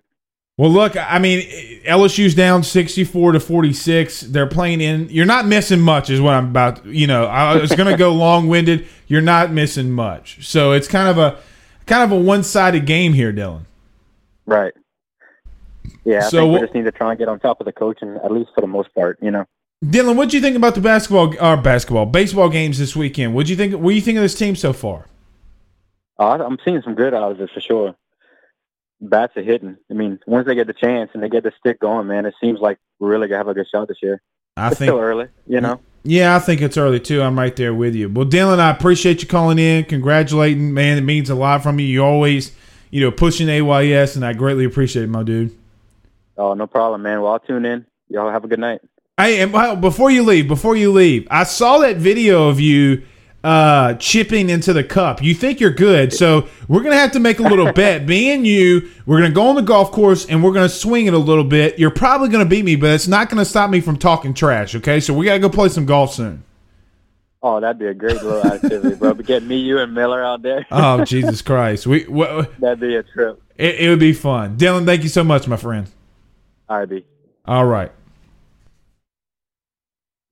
[0.58, 1.42] Well, look, I mean,
[1.86, 4.22] LSU's down 64 to 46.
[4.22, 5.10] They're playing in.
[5.10, 6.86] You're not missing much, is what I'm about.
[6.86, 8.88] You know, I was going to go long winded.
[9.08, 10.46] You're not missing much.
[10.46, 11.40] So it's kind of a
[11.92, 13.62] kind of a one sided game here, Dylan.
[14.46, 14.74] Right.
[16.06, 17.72] Yeah, I So think we just need to try and get on top of the
[17.72, 19.18] coaching, at least for the most part.
[19.22, 19.46] You know.
[19.84, 23.34] Dylan, what do you think about the basketball or basketball baseball games this weekend?
[23.36, 23.74] What do you think?
[23.74, 25.06] What do you think of this team so far?
[26.20, 27.96] Uh, I'm seeing some good out of it for sure.
[29.02, 29.78] Bats are hitting.
[29.90, 32.36] I mean, once they get the chance and they get the stick going, man, it
[32.40, 34.22] seems like we're really gonna have a good shot this year.
[34.56, 35.80] I it's think- still early, you know.
[36.04, 37.22] Yeah, I think it's early too.
[37.22, 38.10] I'm right there with you.
[38.10, 40.98] Well, Dylan, I appreciate you calling in, congratulating, man.
[40.98, 41.86] It means a lot from you.
[41.86, 42.52] You always,
[42.90, 45.56] you know, pushing AYS, and I greatly appreciate it, my dude.
[46.38, 47.22] Oh, no problem, man.
[47.22, 47.86] Well, I'll tune in.
[48.10, 48.82] Y'all have a good night.
[49.18, 53.04] Hey, and before you leave, before you leave, I saw that video of you
[53.44, 55.22] uh, chipping into the cup.
[55.24, 58.06] You think you're good, so we're gonna have to make a little bet.
[58.06, 61.14] Me and you, we're gonna go on the golf course and we're gonna swing it
[61.14, 61.80] a little bit.
[61.80, 64.76] You're probably gonna beat me, but it's not gonna stop me from talking trash.
[64.76, 66.44] Okay, so we gotta go play some golf soon.
[67.44, 69.16] Oh, that'd be a great little activity, bro.
[69.16, 70.64] But get me, you, and Miller out there.
[70.72, 72.04] Oh Jesus Christ, we
[72.60, 73.42] that'd be a trip.
[73.58, 74.58] it, it would be fun.
[74.58, 75.90] Dylan, thank you so much, my friend.
[76.70, 77.06] All right, B.
[77.46, 77.92] All right.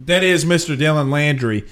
[0.02, 0.78] That is Mr.
[0.78, 1.66] Dylan Landry.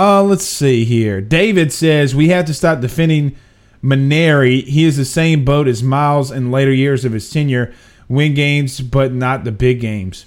[0.00, 1.20] Uh, let's see here.
[1.20, 3.36] David says we have to stop defending
[3.84, 4.64] Mainieri.
[4.64, 7.74] He is the same boat as Miles in later years of his tenure.
[8.08, 10.24] Win games, but not the big games.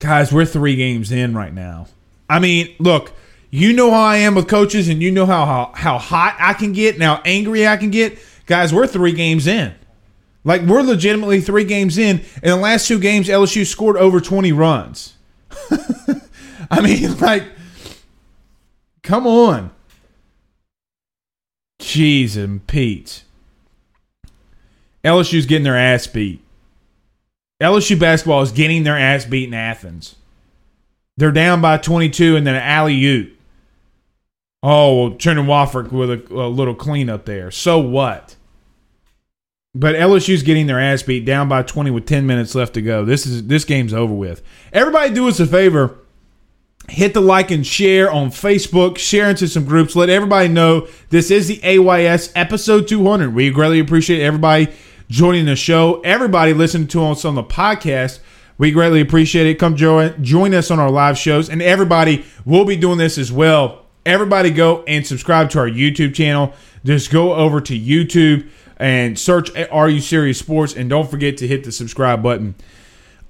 [0.00, 1.86] Guys, we're three games in right now.
[2.26, 3.12] I mean, look,
[3.50, 6.54] you know how I am with coaches, and you know how how, how hot I
[6.54, 8.18] can get and how angry I can get.
[8.46, 9.74] Guys, we're three games in.
[10.44, 12.20] Like we're legitimately three games in.
[12.42, 15.14] In the last two games, LSU scored over twenty runs.
[16.70, 17.44] I mean, like,
[19.04, 19.70] come on.
[21.80, 23.22] Jeez and Pete.
[25.04, 26.40] LSU's getting their ass beat.
[27.62, 30.16] LSU basketball is getting their ass beat in Athens.
[31.16, 33.38] They're down by 22 and then an alley oop.
[34.62, 37.50] Oh, well, Trendon Watford with a, a little cleanup there.
[37.50, 38.34] So what?
[39.74, 43.04] But LSU's getting their ass beat down by 20 with 10 minutes left to go.
[43.04, 44.42] This is this game's over with.
[44.72, 45.98] Everybody do us a favor.
[46.88, 48.98] Hit the like and share on Facebook.
[48.98, 49.96] Share into some groups.
[49.96, 53.34] Let everybody know this is the AYS episode 200.
[53.34, 54.68] We greatly appreciate everybody
[55.08, 56.00] joining the show.
[56.02, 58.20] Everybody listening to us on the podcast.
[58.58, 59.58] We greatly appreciate it.
[59.58, 63.32] Come join join us on our live shows, and everybody will be doing this as
[63.32, 63.86] well.
[64.06, 66.52] Everybody go and subscribe to our YouTube channel.
[66.84, 71.46] Just go over to YouTube and search Are You Serious Sports, and don't forget to
[71.46, 72.54] hit the subscribe button.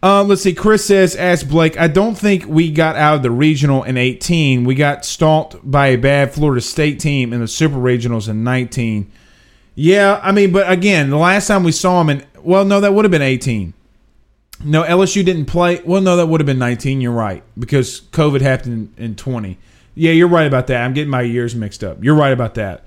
[0.05, 0.53] Uh, let's see.
[0.53, 1.81] Chris says, "Ask Blake.
[1.81, 4.65] I don't think we got out of the regional in 18.
[4.65, 9.11] We got stalked by a bad Florida State team in the Super Regionals in 19.
[9.75, 12.93] Yeah, I mean, but again, the last time we saw them in well, no, that
[12.93, 13.73] would have been 18.
[14.63, 15.81] No, LSU didn't play.
[15.87, 17.01] Well, no, that would have been 19.
[17.01, 19.57] You're right because COVID happened in, in 20.
[19.95, 20.83] Yeah, you're right about that.
[20.83, 22.05] I'm getting my years mixed up.
[22.05, 22.85] You're right about that.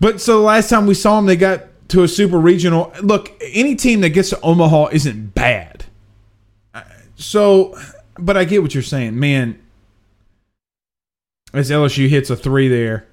[0.00, 2.92] But so the last time we saw them, they got to a super regional.
[3.00, 5.79] Look, any team that gets to Omaha isn't bad.
[7.20, 7.78] So,
[8.18, 9.60] but I get what you're saying, man.
[11.52, 13.06] As LSU hits a three there,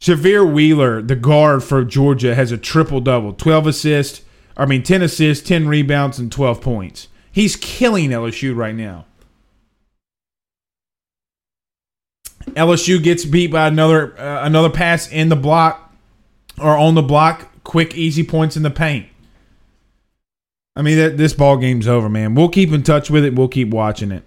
[0.00, 4.22] Sahvir Wheeler, the guard for Georgia, has a triple double 12 assists,
[4.56, 7.08] I mean, 10 assists, 10 rebounds, and 12 points.
[7.30, 9.04] He's killing LSU right now.
[12.48, 15.94] LSU gets beat by another uh, another pass in the block
[16.58, 19.09] or on the block, quick, easy points in the paint.
[20.76, 22.34] I mean, that, this ball game's over, man.
[22.34, 23.34] We'll keep in touch with it.
[23.34, 24.24] We'll keep watching it.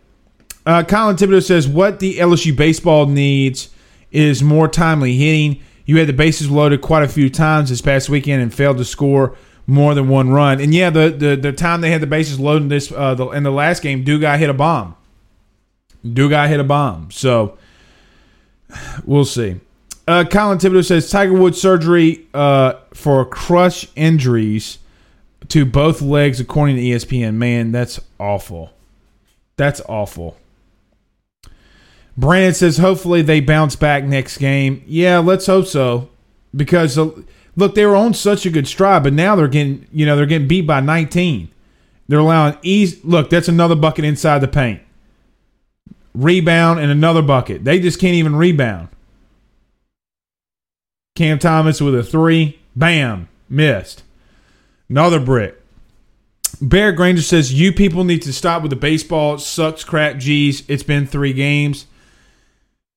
[0.65, 3.69] Uh, Colin Thibodeau says what the LSU baseball needs
[4.11, 5.61] is more timely hitting.
[5.85, 8.85] You had the bases loaded quite a few times this past weekend and failed to
[8.85, 9.35] score
[9.67, 10.61] more than one run.
[10.61, 13.43] And yeah, the the, the time they had the bases loaded this uh, the, in
[13.43, 14.95] the last game, Dugas hit a bomb.
[16.05, 17.11] Dugas hit a bomb.
[17.11, 17.57] So
[19.05, 19.59] we'll see.
[20.07, 24.79] Uh, Colin Thibodeau says Tiger Woods surgery uh, for crush injuries
[25.49, 27.35] to both legs, according to ESPN.
[27.35, 28.71] Man, that's awful.
[29.55, 30.37] That's awful.
[32.17, 34.83] Brandon says hopefully they bounce back next game.
[34.85, 36.09] Yeah, let's hope so.
[36.55, 37.09] Because uh,
[37.55, 40.25] look, they were on such a good stride, but now they're getting you know they're
[40.25, 41.49] getting beat by 19.
[42.07, 43.03] They're allowing ease.
[43.03, 44.81] Look, that's another bucket inside the paint.
[46.13, 47.63] Rebound and another bucket.
[47.63, 48.89] They just can't even rebound.
[51.15, 52.59] Cam Thomas with a three.
[52.75, 53.29] Bam.
[53.49, 54.03] Missed.
[54.93, 55.59] Another brick.
[56.61, 59.33] Bear Granger says, You people need to stop with the baseball.
[59.33, 60.17] It sucks crap.
[60.17, 61.87] Geez, it's been three games.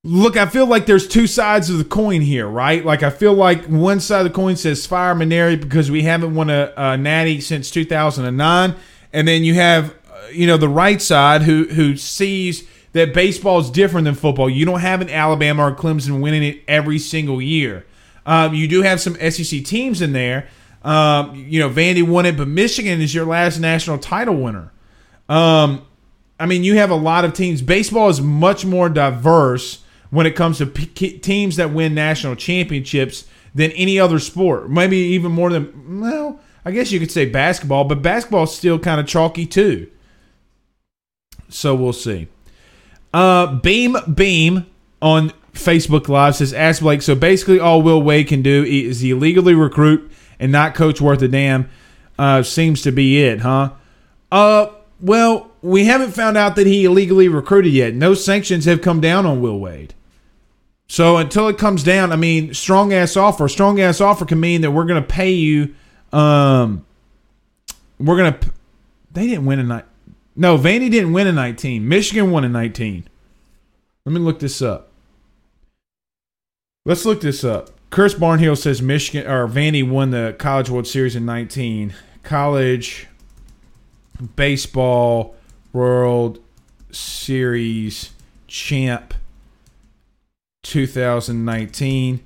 [0.04, 2.84] look, I feel like there's two sides of the coin here, right?
[2.84, 6.34] Like I feel like one side of the coin says fire Mainieri because we haven't
[6.34, 8.74] won a, a natty since 2009,
[9.14, 13.58] and then you have uh, you know the right side who who sees that baseball
[13.58, 14.50] is different than football.
[14.50, 17.86] You don't have an Alabama or Clemson winning it every single year.
[18.26, 20.46] Um, you do have some SEC teams in there.
[20.86, 24.72] Um, you know, Vandy won it, but Michigan is your last national title winner.
[25.28, 25.84] Um,
[26.38, 27.60] I mean, you have a lot of teams.
[27.60, 33.26] Baseball is much more diverse when it comes to p- teams that win national championships
[33.52, 34.70] than any other sport.
[34.70, 38.78] Maybe even more than, well, I guess you could say basketball, but basketball is still
[38.78, 39.90] kind of chalky too.
[41.48, 42.28] So we'll see.
[43.12, 44.66] Uh, Beam Beam
[45.02, 47.02] on Facebook Live says, Ask Blake.
[47.02, 51.28] So basically, all Will Wade can do is illegally recruit and not coach worth a
[51.28, 51.68] damn.
[52.18, 53.72] Uh, seems to be it, huh?
[54.32, 54.68] Uh,
[55.00, 57.94] well, we haven't found out that he illegally recruited yet.
[57.94, 59.94] No sanctions have come down on Will Wade.
[60.88, 63.48] So until it comes down, I mean, strong ass offer.
[63.48, 65.74] Strong ass offer can mean that we're going to pay you.
[66.12, 66.86] Um,
[67.98, 68.52] we're going to.
[69.12, 69.84] They didn't win a night.
[70.36, 71.88] No, Vandy didn't win a 19.
[71.88, 73.08] Michigan won a 19.
[74.04, 74.92] Let me look this up.
[76.84, 77.70] Let's look this up.
[77.90, 81.94] Chris Barnhill says Michigan or Vandy won the College World Series in 19.
[82.22, 83.06] College
[84.34, 85.34] baseball
[85.72, 86.38] World
[86.90, 88.12] Series
[88.46, 89.14] champ
[90.62, 92.20] 2019.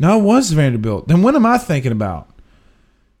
[0.00, 1.08] No, it was Vanderbilt.
[1.08, 2.28] Then what am I thinking about?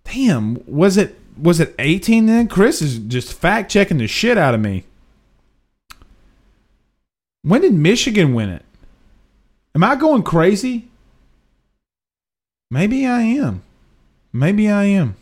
[0.04, 2.48] Damn, was it was it 18 then?
[2.48, 4.84] Chris is just fact checking the shit out of me.
[7.44, 8.64] When did Michigan win it?
[9.74, 10.88] Am I going crazy?
[12.70, 13.62] Maybe I am.
[14.32, 15.14] Maybe I am.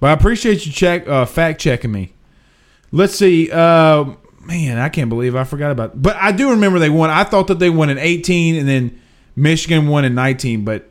[0.00, 2.14] But I appreciate you check uh, fact checking me.
[2.90, 3.50] Let's see.
[3.50, 6.00] Uh, man, I can't believe I forgot about.
[6.00, 7.10] But I do remember they won.
[7.10, 9.00] I thought that they won in 18 and then
[9.36, 10.88] Michigan won in 19, but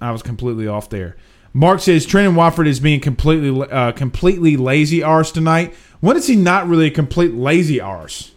[0.00, 1.16] I was completely off there.
[1.52, 5.74] Mark says Trendon Watford is being completely uh, completely lazy arse tonight.
[6.00, 8.32] When is he not really a complete lazy arse?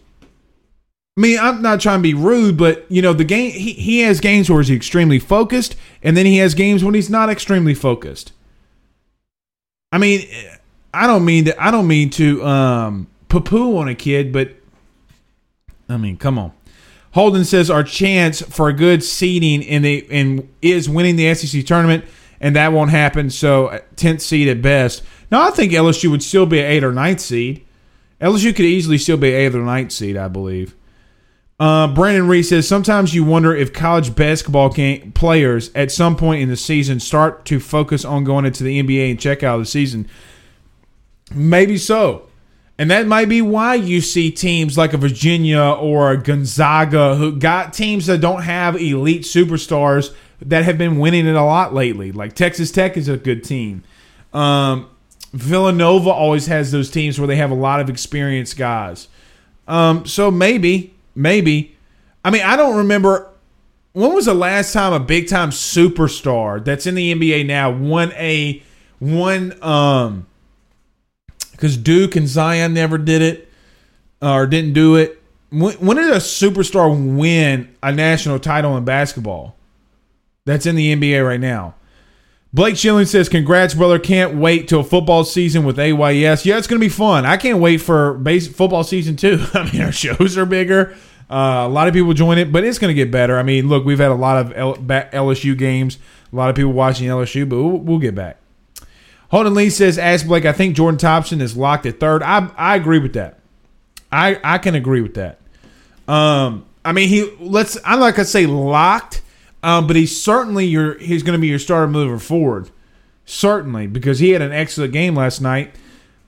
[1.17, 3.99] I mean, I'm not trying to be rude, but you know, the game he, he
[4.01, 7.73] has games where he's extremely focused, and then he has games when he's not extremely
[7.73, 8.31] focused.
[9.91, 10.25] I mean,
[10.93, 14.55] I don't mean to I don't mean to um poo-poo on a kid, but
[15.89, 16.53] I mean, come on.
[17.13, 21.65] Holden says our chance for a good seeding in the in is winning the SEC
[21.65, 22.05] tournament,
[22.39, 23.29] and that won't happen.
[23.29, 25.03] So tenth seed at best.
[25.29, 27.65] Now I think LSU would still be an eight or ninth seed.
[28.21, 30.73] LSU could easily still be eighth or ninth seed, I believe.
[31.61, 34.73] Uh, Brandon Reed says sometimes you wonder if college basketball
[35.13, 39.11] players at some point in the season start to focus on going into the NBA
[39.11, 40.07] and check out the season.
[41.31, 42.27] Maybe so.
[42.79, 47.37] And that might be why you see teams like a Virginia or a Gonzaga who
[47.37, 52.11] got teams that don't have elite superstars that have been winning it a lot lately.
[52.11, 53.83] Like Texas Tech is a good team.
[54.33, 54.89] Um,
[55.31, 59.09] Villanova always has those teams where they have a lot of experienced guys.
[59.67, 61.75] Um, so maybe, maybe.
[62.23, 63.31] I mean, I don't remember
[63.93, 68.11] when was the last time a big time superstar that's in the NBA now won
[68.13, 68.61] a
[68.99, 70.27] one um
[71.51, 73.51] because Duke and Zion never did it
[74.21, 75.21] or didn't do it.
[75.49, 79.55] When, when did a superstar win a national title in basketball?
[80.45, 81.75] That's in the NBA right now.
[82.53, 83.97] Blake Schilling says, "Congrats, brother!
[83.97, 86.45] Can't wait till football season with AYS.
[86.45, 87.25] Yeah, it's gonna be fun.
[87.25, 89.45] I can't wait for base football season too.
[89.53, 90.95] I mean, our shows are bigger.
[91.29, 93.37] Uh, a lot of people join it, but it's gonna get better.
[93.37, 95.97] I mean, look, we've had a lot of L- LSU games,
[96.31, 98.37] a lot of people watching LSU, but we'll, we'll get back.
[99.29, 100.43] Holden Lee says, "Ask Blake.
[100.43, 102.21] I think Jordan Thompson is locked at third.
[102.21, 103.39] I I agree with that.
[104.11, 105.39] I I can agree with that.
[106.05, 109.21] Um, I mean, he let's I'm not gonna say locked,
[109.63, 112.69] um, but he's certainly your he's going to be your starter mover forward,
[113.25, 115.75] certainly because he had an excellent game last night.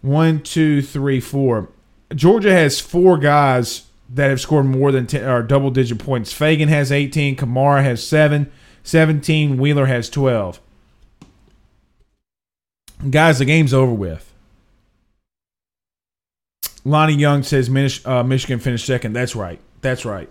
[0.01, 1.69] One, two, three, four.
[2.13, 6.31] Georgia has four guys that have scored more than 10, or double digit points.
[6.31, 8.51] Fagan has 18, Camara has 7,
[8.83, 10.59] 17, Wheeler has 12.
[13.09, 14.33] Guys, the game's over with.
[16.85, 17.69] Lonnie Young says
[18.05, 19.13] uh, Michigan finished second.
[19.13, 19.59] That's right.
[19.81, 20.29] That's right.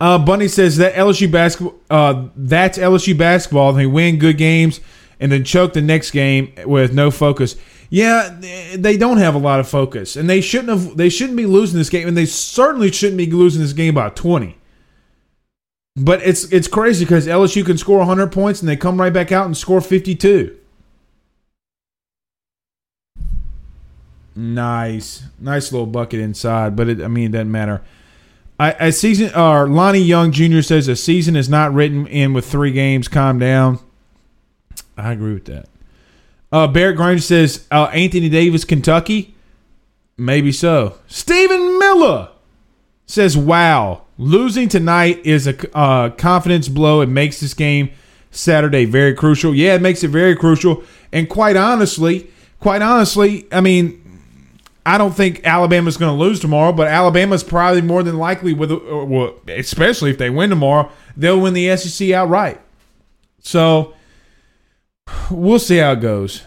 [0.00, 1.78] Uh, Bunny says that LSU basketball.
[1.90, 3.72] Uh, that's LSU basketball.
[3.72, 4.80] They win good games
[5.20, 7.56] and then choke the next game with no focus.
[7.90, 8.38] Yeah,
[8.76, 10.96] they don't have a lot of focus, and they shouldn't have.
[10.96, 14.10] They shouldn't be losing this game, and they certainly shouldn't be losing this game by
[14.10, 14.56] twenty.
[15.96, 19.32] But it's it's crazy because LSU can score 100 points and they come right back
[19.32, 20.56] out and score 52.
[24.36, 27.82] Nice, nice little bucket inside, but it, I mean, it doesn't matter.
[28.60, 30.60] I, a season, or Lonnie Young Jr.
[30.60, 33.08] says a season is not written in with three games.
[33.08, 33.78] Calm down.
[34.98, 35.66] I agree with that.
[36.52, 39.34] Uh, Barrett Granger says uh, Anthony Davis, Kentucky.
[40.18, 40.98] Maybe so.
[41.06, 42.28] Stephen Miller
[43.06, 47.00] says, "Wow, losing tonight is a uh, confidence blow.
[47.00, 47.88] It makes this game
[48.30, 49.54] Saturday very crucial.
[49.54, 50.84] Yeah, it makes it very crucial.
[51.14, 53.99] And quite honestly, quite honestly, I mean,
[54.86, 58.72] I don't think Alabama's going to lose tomorrow, but Alabama's probably more than likely with,
[58.72, 62.60] uh, well, especially if they win tomorrow, they'll win the SEC outright.
[63.40, 63.94] So
[65.30, 66.42] we'll see how it goes.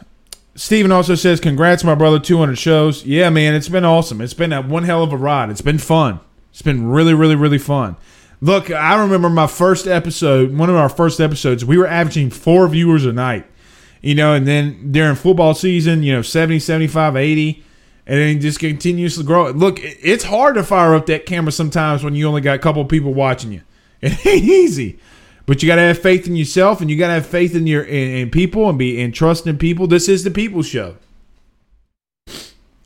[0.55, 3.05] Steven also says, Congrats, my brother, 200 shows.
[3.05, 4.21] Yeah, man, it's been awesome.
[4.21, 5.49] It's been a one hell of a ride.
[5.49, 6.19] It's been fun.
[6.51, 7.97] It's been really, really, really fun.
[8.41, 12.67] Look, I remember my first episode, one of our first episodes, we were averaging four
[12.67, 13.45] viewers a night.
[14.01, 17.63] You know, and then during football season, you know, 70, 75, 80,
[18.05, 19.49] and then just continues to grow.
[19.51, 22.83] Look, it's hard to fire up that camera sometimes when you only got a couple
[22.85, 23.61] people watching you.
[24.01, 24.99] It ain't easy.
[25.45, 27.67] But you got to have faith in yourself, and you got to have faith in
[27.67, 29.87] your in, in people, and be and trust in people.
[29.87, 30.97] This is the people show.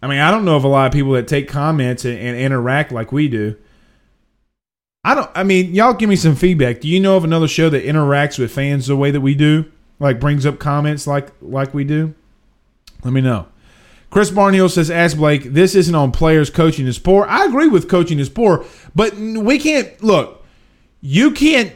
[0.02, 2.38] I mean, I don't know of a lot of people that take comments and, and
[2.38, 3.56] interact like we do.
[5.04, 5.30] I don't.
[5.36, 6.82] I mean, y'all give me some feedback.
[6.82, 9.72] Do you know of another show that interacts with fans the way that we do?
[10.00, 12.14] Like brings up comments like like we do?
[13.04, 13.48] Let me know.
[14.10, 15.44] Chris Barnhill says, "Ask Blake.
[15.54, 17.26] This isn't on players coaching is poor.
[17.26, 20.46] I agree with coaching is poor, but we can't look.
[21.02, 21.74] You can't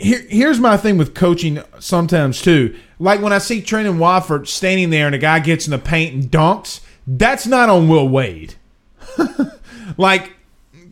[0.00, 2.74] here, here's my thing with coaching sometimes too.
[2.98, 6.14] Like when I see Trendon Watford standing there and a guy gets in the paint
[6.14, 8.54] and dunks, that's not on Will Wade.
[9.98, 10.32] like,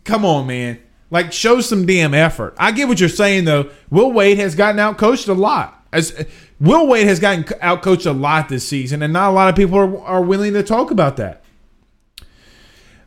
[0.03, 0.79] come on, man.
[1.11, 2.53] Like, show some damn effort.
[2.59, 3.71] I get what you're saying though.
[3.89, 5.78] Will Wade has gotten out coached a lot.
[5.91, 6.25] As
[6.59, 9.77] Will Wade has gotten outcoached a lot this season, and not a lot of people
[9.77, 11.43] are, are willing to talk about that.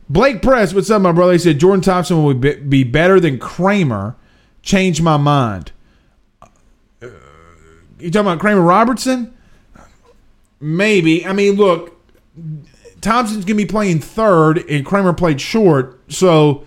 [0.08, 1.32] Blake Press, what's up, my brother?
[1.32, 4.16] He said Jordan Thompson will be better than Kramer.
[4.62, 5.72] Change my mind.
[6.42, 7.08] Uh,
[7.98, 9.36] you talking about Kramer Robertson?
[10.60, 11.24] Maybe.
[11.24, 11.98] I mean, look,
[13.00, 16.64] Thompson's gonna be playing third, and Kramer played short, so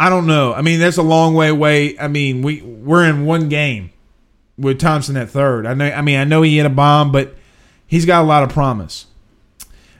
[0.00, 0.54] I don't know.
[0.54, 1.98] I mean, that's a long way away.
[1.98, 3.90] I mean, we we're in one game
[4.56, 5.66] with Thompson at third.
[5.66, 5.84] I know.
[5.84, 7.36] I mean, I know he hit a bomb, but
[7.86, 9.08] he's got a lot of promise.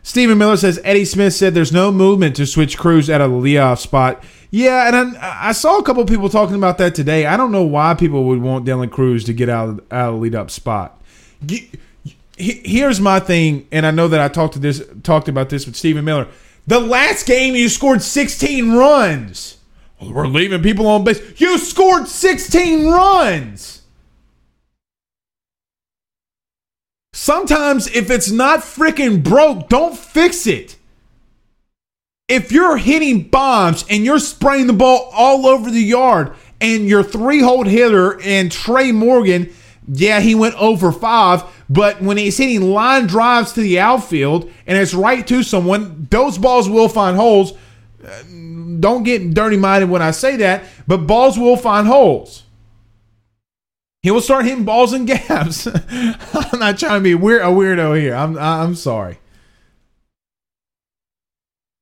[0.03, 3.37] Stephen Miller says Eddie Smith said there's no movement to switch Crews out of the
[3.37, 4.25] leadoff spot.
[4.51, 7.27] Yeah, and I, I saw a couple people talking about that today.
[7.27, 10.15] I don't know why people would want Dylan Crews to get out of, out of
[10.15, 10.99] the lead up spot.
[12.39, 15.77] Here's my thing, and I know that I talked to this talked about this with
[15.77, 16.27] Stephen Miller.
[16.67, 19.59] The last game you scored 16 runs.
[20.01, 21.41] We're leaving people on base.
[21.41, 23.83] You scored 16 runs.
[27.13, 30.77] Sometimes if it's not freaking broke, don't fix it
[32.31, 37.03] if you're hitting bombs and you're spraying the ball all over the yard and your
[37.03, 39.53] three hole hitter and Trey Morgan,
[39.89, 44.79] yeah, he went over five, but when he's hitting line drives to the outfield and
[44.79, 47.53] it's right to someone, those balls will find holes.
[48.81, 52.45] Don't get dirty minded when I say that, but balls will find holes.
[54.03, 55.67] He will start hitting balls and gaps.
[55.67, 58.15] I'm not trying to be weird, a weirdo here.
[58.15, 59.19] I'm I'm sorry.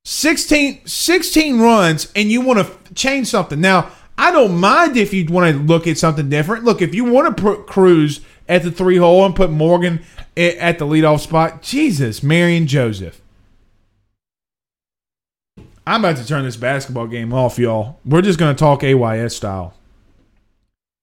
[0.04, 3.60] 16, 16 runs and you want to change something.
[3.60, 6.64] Now, I don't mind if you want to look at something different.
[6.64, 10.00] Look, if you want to put Crews at the three hole and put Morgan
[10.36, 13.20] at the leadoff spot, Jesus, Marion Joseph.
[15.88, 17.98] I'm about to turn this basketball game off, y'all.
[18.04, 19.72] We're just going to talk AYS style.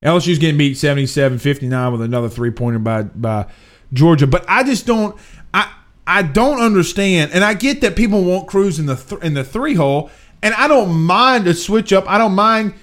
[0.03, 3.47] LSU's getting beat 77 59 with another three pointer by, by
[3.93, 4.27] Georgia.
[4.27, 5.19] But I just don't.
[5.55, 5.73] I,
[6.05, 9.43] I don't understand, and I get that people want Crews in the th- in the
[9.43, 10.11] three hole,
[10.43, 12.07] and I don't mind a switch up.
[12.07, 12.75] I don't mind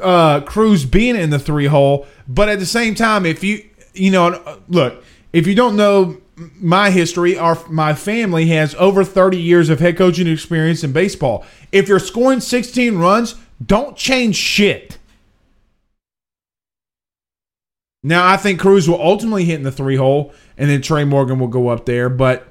[0.00, 4.10] uh, Crews being in the three hole, but at the same time, if you you
[4.10, 6.18] know, look, if you don't know
[6.60, 11.44] my history, our my family has over 30 years of head coaching experience in baseball.
[11.70, 14.98] If you're scoring 16 runs, don't change shit.
[18.02, 21.38] Now, I think Crews will ultimately hit in the three hole, and then Trey Morgan
[21.38, 22.46] will go up there, but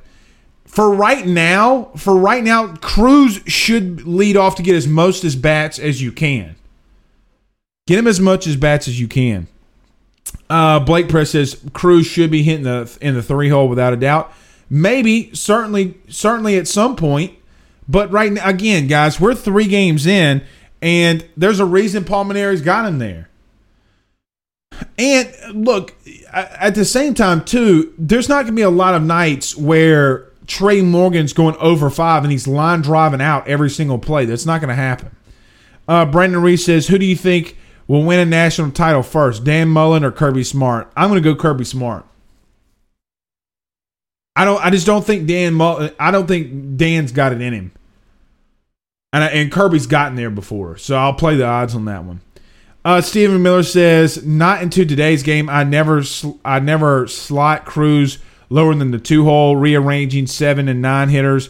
[0.65, 5.35] for right now, for right now, Crews should lead off to get as most as
[5.35, 6.55] bats as you can.
[7.87, 9.47] Get him as much as bats as you can.
[10.49, 13.97] Uh, Blake Press says Crews should be hitting the in the three hole without a
[13.97, 14.33] doubt.
[14.69, 17.33] Maybe, certainly, certainly at some point.
[17.87, 20.43] But right now, again, guys, we're three games in,
[20.81, 23.29] and there's a reason Paul Mainieri's got him there.
[24.97, 25.95] And look,
[26.31, 30.29] at the same time, too, there's not going to be a lot of nights where
[30.45, 34.25] Trey Morgan's going over five and he's line driving out every single play.
[34.25, 35.15] That's not going to happen.
[35.87, 37.57] Uh, Brandon Reese says, Who do you think
[37.89, 40.89] will win a national title first, Dan Mullen or Kirby Smart?
[40.95, 42.05] I'm going to go Kirby Smart.
[44.37, 44.63] I don't.
[44.63, 45.91] I just don't think Dan Mullen.
[45.99, 47.71] I don't think Dan's got it in him,
[49.11, 50.77] and and Kirby's gotten there before.
[50.77, 52.21] So I'll play the odds on that one.
[52.85, 55.49] Uh, Stephen Miller says, "Not into today's game.
[55.49, 56.03] I never,
[56.45, 58.19] I never slot Crews
[58.49, 59.57] lower than the two hole.
[59.57, 61.49] Rearranging seven and nine hitters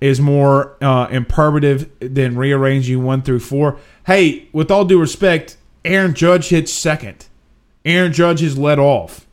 [0.00, 3.78] is more uh, imperative than rearranging one through four.
[4.06, 7.26] Hey, with all due respect, Aaron Judge hits second.
[7.84, 9.26] Aaron Judge is led off.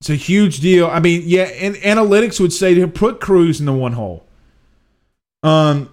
[0.00, 0.86] It's a huge deal.
[0.86, 4.24] I mean, yeah, and analytics would say to put Crews in the one hole.
[5.42, 5.90] Um,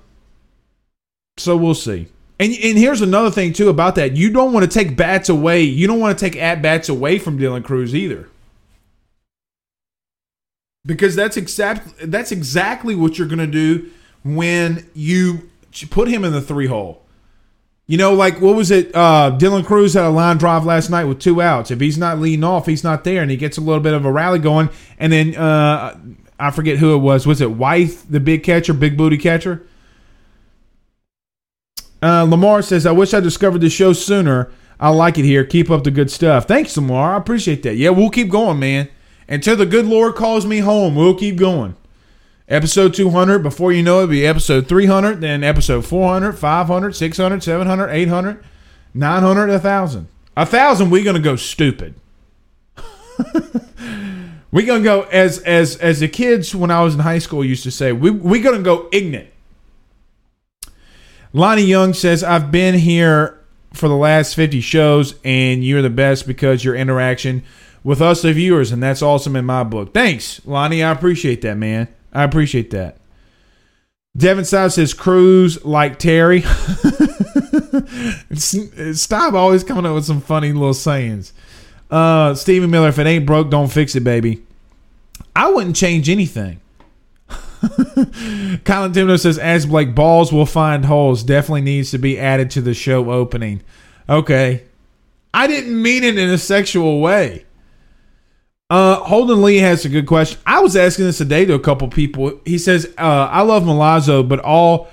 [1.38, 2.08] so we'll see.
[2.40, 4.18] And, and here's another thing too about that.
[4.18, 5.62] You don't want to take bats away.
[5.62, 8.28] You don't want to take at bats away from Dylan Crews either.
[10.84, 13.92] Because that's exactly that's exactly what you're going to do
[14.24, 15.50] when you
[15.92, 17.01] put him in the three hole.
[17.92, 18.96] You know, like what was it?
[18.96, 21.72] Uh, Dylan Crews had a line drive last night with two outs.
[21.72, 24.06] If he's not leading off, he's not there, and he gets a little bit of
[24.06, 24.70] a rally going.
[24.98, 26.00] And then uh,
[26.40, 27.28] I forget who it was.
[27.28, 29.68] Was it Wythe, the big catcher, big booty catcher?
[32.02, 34.50] Uh, Lamar says, I wish I discovered the show sooner.
[34.80, 35.44] I like it here.
[35.44, 36.48] Keep up the good stuff.
[36.48, 37.16] Thanks, Lamar.
[37.16, 37.76] I appreciate that.
[37.76, 38.88] Yeah, we'll keep going, man.
[39.28, 41.76] Until the good Lord calls me home, we'll keep going.
[42.48, 47.44] Episode 200, before you know it, it'll be episode 300, then episode 400, 500, 600,
[47.44, 48.44] 700, 800,
[48.94, 50.08] 900, 1,000.
[50.36, 51.96] A 1,000, we're going to go stupid.
[54.52, 57.46] we're going to go, as as as the kids when I was in high school
[57.46, 59.30] used to say, we, we're going to go ignorant.
[61.34, 63.40] Lonnie Young says, I've been here
[63.74, 67.44] for the last 50 shows, and you're the best because your interaction
[67.84, 69.94] with us, the viewers, and that's awesome in my book.
[69.94, 70.84] Thanks, Lonnie.
[70.84, 71.88] I appreciate that, man.
[72.14, 72.98] I appreciate that.
[74.16, 76.42] Devin South says, Crews like Terry.
[78.34, 81.32] Stop always coming up with some funny little sayings.
[81.90, 84.44] Uh, Stephen Miller, if it ain't broke, don't fix it, baby.
[85.36, 86.60] I wouldn't change anything.
[88.66, 91.24] Colin Timno says, as Blake balls will find holes.
[91.24, 93.62] Definitely needs to be added to the show opening.
[94.10, 94.64] Okay.
[95.34, 97.46] I didn't mean it in a sexual way.
[98.72, 100.40] Uh, Holden Lee has a good question.
[100.46, 102.40] I was asking this today to a couple people.
[102.46, 104.88] He says, uh, "I love Milazzo, but all,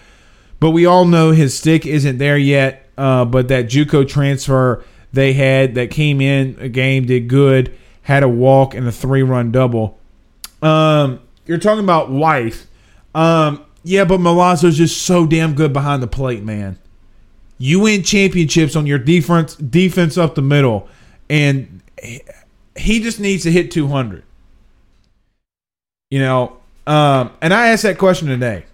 [0.59, 2.89] but we all know his stick isn't there yet.
[2.99, 7.73] Uh, but that JUCO transfer they had that came in a game did good,
[8.03, 9.97] had a walk and a three run double.
[10.61, 12.67] Um, you're talking about wife.
[13.15, 16.81] Um, yeah, but Milazzo's just so damn good behind the plate, man.
[17.59, 20.89] You win championships on your defense, defense up the middle,
[21.31, 21.81] and
[22.79, 24.23] he just needs to hit 200.
[26.11, 26.57] You know,
[26.87, 28.65] um, and I asked that question today.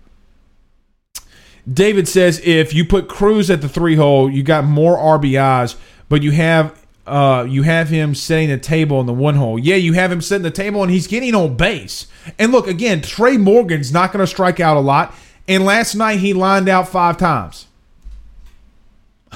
[1.70, 5.76] David says if you put Crews at the three hole, you got more RBIs,
[6.08, 9.58] but you have uh, you have him setting the table in the one hole.
[9.58, 12.06] Yeah, you have him setting the table, and he's getting on base.
[12.38, 15.14] And look again, Trey Morgan's not going to strike out a lot.
[15.46, 17.66] And last night he lined out five times.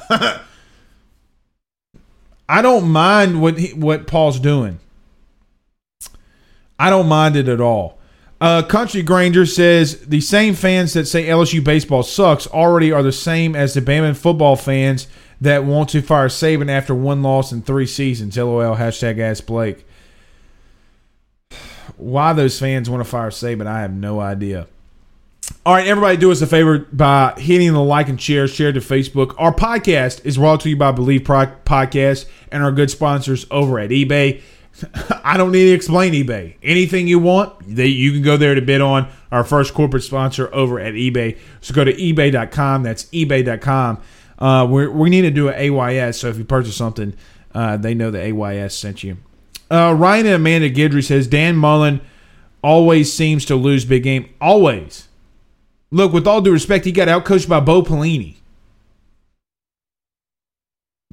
[2.49, 4.81] I don't mind what he, what Paul's doing.
[6.79, 7.99] I don't mind it at all.
[8.41, 13.11] Uh, Country Granger says the same fans that say LSU baseball sucks already are the
[13.11, 15.09] same as the Bama football fans
[15.41, 18.37] that want to fire Saban after one loss in three seasons.
[18.37, 18.77] LOL.
[18.77, 19.85] Hashtag Ask Blake.
[21.97, 24.69] Why those fans want to fire Saban, I have no idea.
[25.65, 28.81] All right, everybody, do us a favor by hitting the like and share, share to
[28.81, 29.35] Facebook.
[29.39, 31.21] Our podcast is brought to you by Bleav
[31.65, 34.41] Podcast and our good sponsors over at eBay.
[35.25, 36.55] I don't need to explain eBay.
[36.63, 39.11] Anything you want, you can go there to bid on.
[39.31, 41.39] Our first corporate sponsor over at eBay.
[41.61, 42.83] So go to ebay.com.
[42.83, 44.01] That's ebay.com.
[44.39, 46.19] Uh, we need to do an AYS.
[46.21, 47.15] So if you purchase something,
[47.55, 49.19] uh, they know the AYS sent you.
[49.71, 52.01] Uh, Ryan and Amanda Gidry says Dan Mullen
[52.63, 54.33] always seems to lose big game.
[54.41, 55.08] Always.
[55.91, 58.35] Look, with all due respect, he got outcoached by Bo Pelini.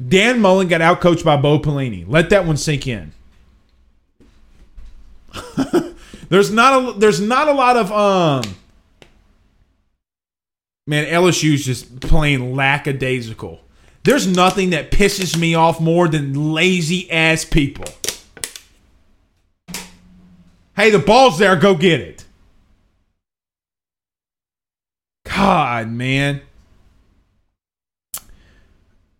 [0.04, 2.06] Dan Mullen got outcoached by Bo Pelini.
[2.08, 3.14] Let that one sink in.
[6.30, 8.56] there's not a there's not a lot of um
[10.88, 13.62] man LSU's just plain lackadaisical.
[14.04, 17.86] There's nothing that pisses me off more than lazy ass people.
[20.76, 22.25] Hey, the ball's there, go get it.
[25.46, 26.42] God, man.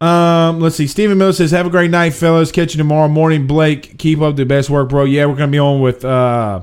[0.02, 0.88] Um let's see.
[0.88, 2.52] Stephen Miller says, "Have a great night, fellas.
[2.52, 5.04] Catch you tomorrow morning." Blake, keep up the best work, bro.
[5.04, 6.62] Yeah, we're gonna be on with uh,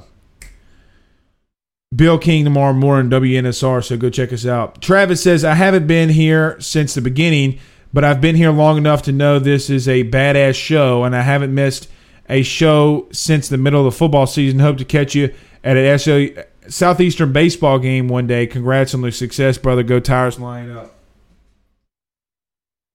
[1.95, 3.85] Bill King tomorrow morning, WNSR.
[3.85, 4.83] So go check us out.
[4.83, 7.61] Travis says, "I haven't been here since the beginning,
[7.93, 11.23] but I've been here long enough to know this is a badass show, and I
[11.23, 11.89] haven't missed
[12.29, 14.59] a show since the middle of the football season.
[14.59, 15.33] Hope to catch you
[15.63, 16.27] at an SO,
[16.69, 18.47] Southeastern baseball game one day.
[18.47, 19.83] Congrats on the success, brother.
[19.83, 20.95] Go Tires, line up."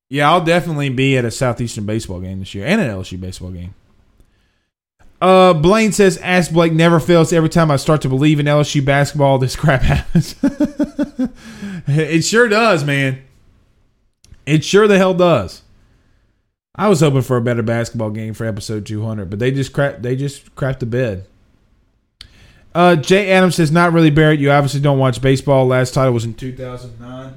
[0.09, 3.51] Yeah, I'll definitely be at a Southeastern baseball game this year and an LSU baseball
[3.51, 3.75] game.
[5.19, 7.33] Uh, Blaine says, "Ask Blake never fails.
[7.33, 10.35] Every time I start to believe in LSU basketball, this crap happens.
[11.87, 13.23] it sure does, man.
[14.45, 15.63] It sure the hell does.
[16.75, 20.03] I was hoping for a better basketball game for episode 200, but they just crap.
[20.03, 21.25] They just crapped the bed."
[22.77, 24.39] Uh, Jay Adams says, "Not really, Barrett.
[24.39, 25.65] You obviously don't watch baseball.
[25.65, 27.33] Last title was in 2009."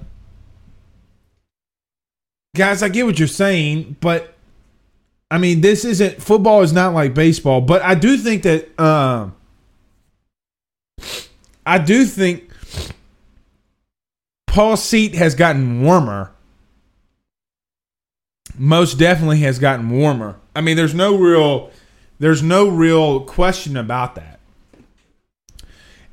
[2.54, 4.34] Guys, I get what you're saying, but
[5.30, 9.34] I mean, this isn't football is not like baseball, but I do think that um
[11.64, 12.50] I do think
[14.46, 16.32] Paul's seat has gotten warmer.
[18.58, 20.36] Most definitely has gotten warmer.
[20.54, 21.70] I mean, there's no real
[22.18, 24.29] there's no real question about that.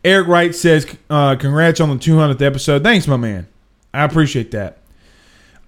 [0.03, 2.83] Eric Wright says, uh, "Congrats on the 200th episode.
[2.83, 3.47] Thanks, my man.
[3.93, 4.77] I appreciate that."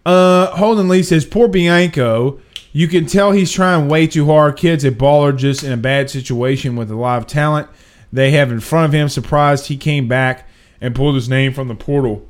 [0.05, 2.39] Uh, Holden Lee says, "Poor Bianco.
[2.71, 4.55] You can tell he's trying way too hard.
[4.55, 7.67] Kids a baller, just in a bad situation with a lot of talent
[8.13, 9.09] they have in front of him.
[9.09, 10.47] Surprised he came back
[10.79, 12.27] and pulled his name from the portal.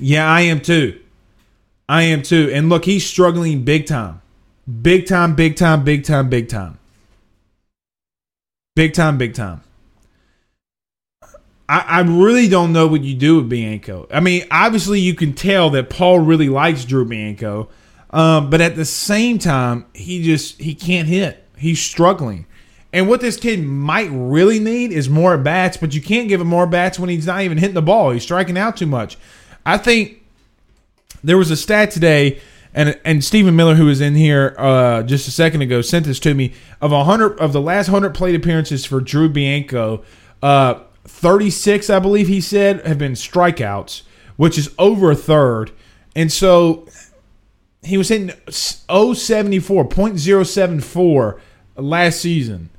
[0.00, 0.98] Yeah, I am too.
[1.88, 2.50] I am too.
[2.52, 4.20] And look, he's struggling big time.
[4.82, 6.78] Big time, big time, big time, big time.
[8.76, 9.62] Big time, big time.
[11.68, 14.06] I, I really don't know what you do with Bianco.
[14.10, 17.68] I mean, obviously you can tell that Paul really likes Drew Bianco,
[18.10, 21.44] um, but at the same time, he just he can't hit.
[21.56, 22.46] He's struggling.
[22.90, 26.46] And what this kid might really need is more bats, but you can't give him
[26.46, 28.12] more bats when he's not even hitting the ball.
[28.12, 29.18] He's striking out too much.
[29.66, 30.24] I think
[31.22, 32.40] there was a stat today,
[32.72, 36.18] and and Stephen Miller, who was in here uh, just a second ago, sent this
[36.20, 40.02] to me of hundred of the last hundred plate appearances for Drew Bianco.
[40.42, 44.02] Uh, 36, I believe he said, have been strikeouts,
[44.36, 45.70] which is over a third.
[46.14, 46.86] And so
[47.82, 51.40] he was hitting 074, 0.074
[51.76, 52.70] last season.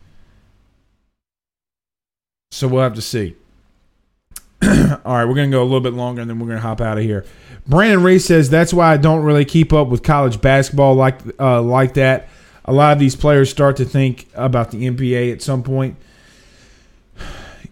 [2.52, 3.36] So we'll have to see.
[4.62, 4.70] All
[5.16, 6.82] right, we're going to go a little bit longer and then we're going to hop
[6.82, 7.26] out of here.
[7.68, 11.62] Brandon Reese says that's why I don't really keep up with college basketball like uh,
[11.62, 12.28] like that.
[12.66, 15.96] A lot of these players start to think about the NBA at some point.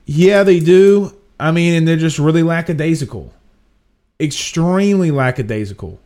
[0.08, 1.14] Yeah, they do.
[1.40, 3.32] I mean, and they're just really lackadaisical.
[4.20, 6.00] Extremely lackadaisical.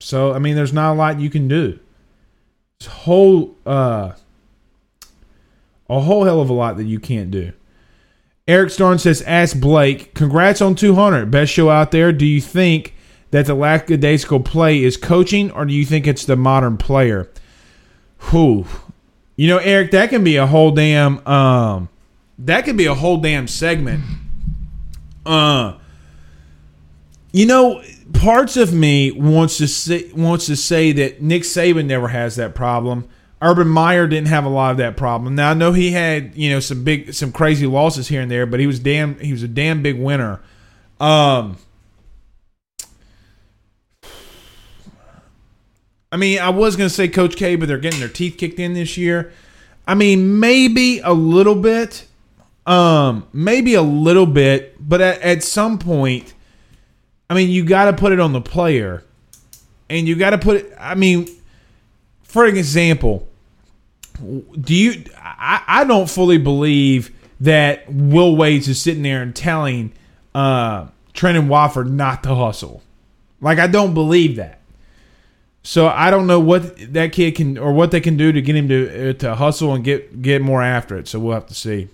[0.00, 1.80] So, I mean, there's not a lot you can do.
[2.78, 4.12] It's whole uh
[5.90, 7.52] a whole hell of a lot that you can't do.
[8.46, 11.30] Eric Starn says, Ask Blake, congrats on 200.
[11.30, 12.12] Best show out there.
[12.12, 12.94] Do you think
[13.30, 17.28] that the lackadaisical play is coaching or do you think it's the modern player?
[18.30, 18.66] Whew.
[19.34, 21.88] You know, Eric, that can be a whole damn um
[22.38, 24.04] that could be a whole damn segment.
[25.26, 25.74] Uh
[27.32, 27.82] you know,
[28.14, 32.54] parts of me wants to say wants to say that Nick Saban never has that
[32.54, 33.08] problem.
[33.40, 35.34] Urban Meyer didn't have a lot of that problem.
[35.36, 38.46] Now I know he had you know some big some crazy losses here and there,
[38.46, 40.40] but he was damn he was a damn big winner.
[40.98, 41.58] Um,
[46.10, 48.72] I mean, I was gonna say Coach K, but they're getting their teeth kicked in
[48.72, 49.32] this year.
[49.86, 52.07] I mean, maybe a little bit,
[52.68, 56.34] um, maybe a little bit, but at, at some point,
[57.30, 59.02] I mean, you got to put it on the player,
[59.88, 60.74] and you got to put it.
[60.78, 61.28] I mean,
[62.22, 63.26] for example,
[64.60, 65.04] do you?
[65.16, 67.10] I, I don't fully believe
[67.40, 69.92] that Will Wade is sitting there and telling
[70.34, 72.82] uh, Trendon Watford not to hustle.
[73.40, 74.60] Like I don't believe that.
[75.62, 78.56] So I don't know what that kid can or what they can do to get
[78.56, 81.08] him to uh, to hustle and get get more after it.
[81.08, 81.88] So we'll have to see.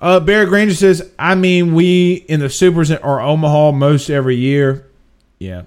[0.00, 4.86] Uh, Barry Granger says, I mean, we in the Supers are Omaha most every year.
[5.38, 5.62] Yeah,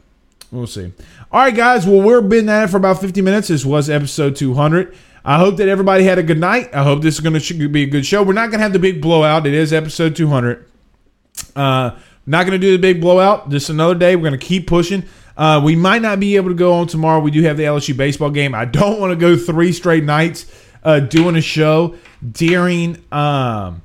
[0.52, 0.92] we'll see.
[1.32, 1.86] All right, guys.
[1.86, 3.48] Well, we've been at it for about 50 minutes.
[3.48, 4.96] This was episode 200.
[5.26, 6.74] I hope that everybody had a good night.
[6.74, 8.24] I hope this is going to be a good show.
[8.24, 9.46] We're not going to have the big blowout.
[9.46, 10.66] It is episode 200.
[11.56, 13.50] Uh, not going to do the big blowout.
[13.50, 14.16] Just another day.
[14.16, 15.04] We're going to keep pushing.
[15.36, 17.20] Uh, we might not be able to go on tomorrow.
[17.20, 18.54] We do have the LSU baseball game.
[18.56, 20.46] I don't want to go three straight nights
[20.84, 21.96] uh, doing a show
[22.32, 23.04] during.
[23.12, 23.82] Um,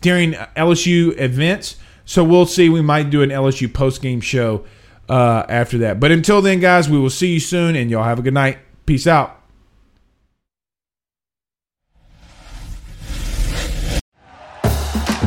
[0.00, 1.76] during LSU events.
[2.04, 2.68] So we'll see.
[2.68, 4.64] We might do an LSU post game show
[5.08, 6.00] uh, after that.
[6.00, 8.58] But until then, guys, we will see you soon, and y'all have a good night.
[8.86, 9.42] Peace out.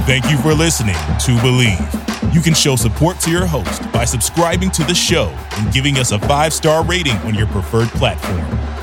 [0.05, 2.34] Thank you for listening to Bleav.
[2.34, 6.11] You can show support to your host by subscribing to the show and giving us
[6.11, 8.79] a five star rating on your preferred platform.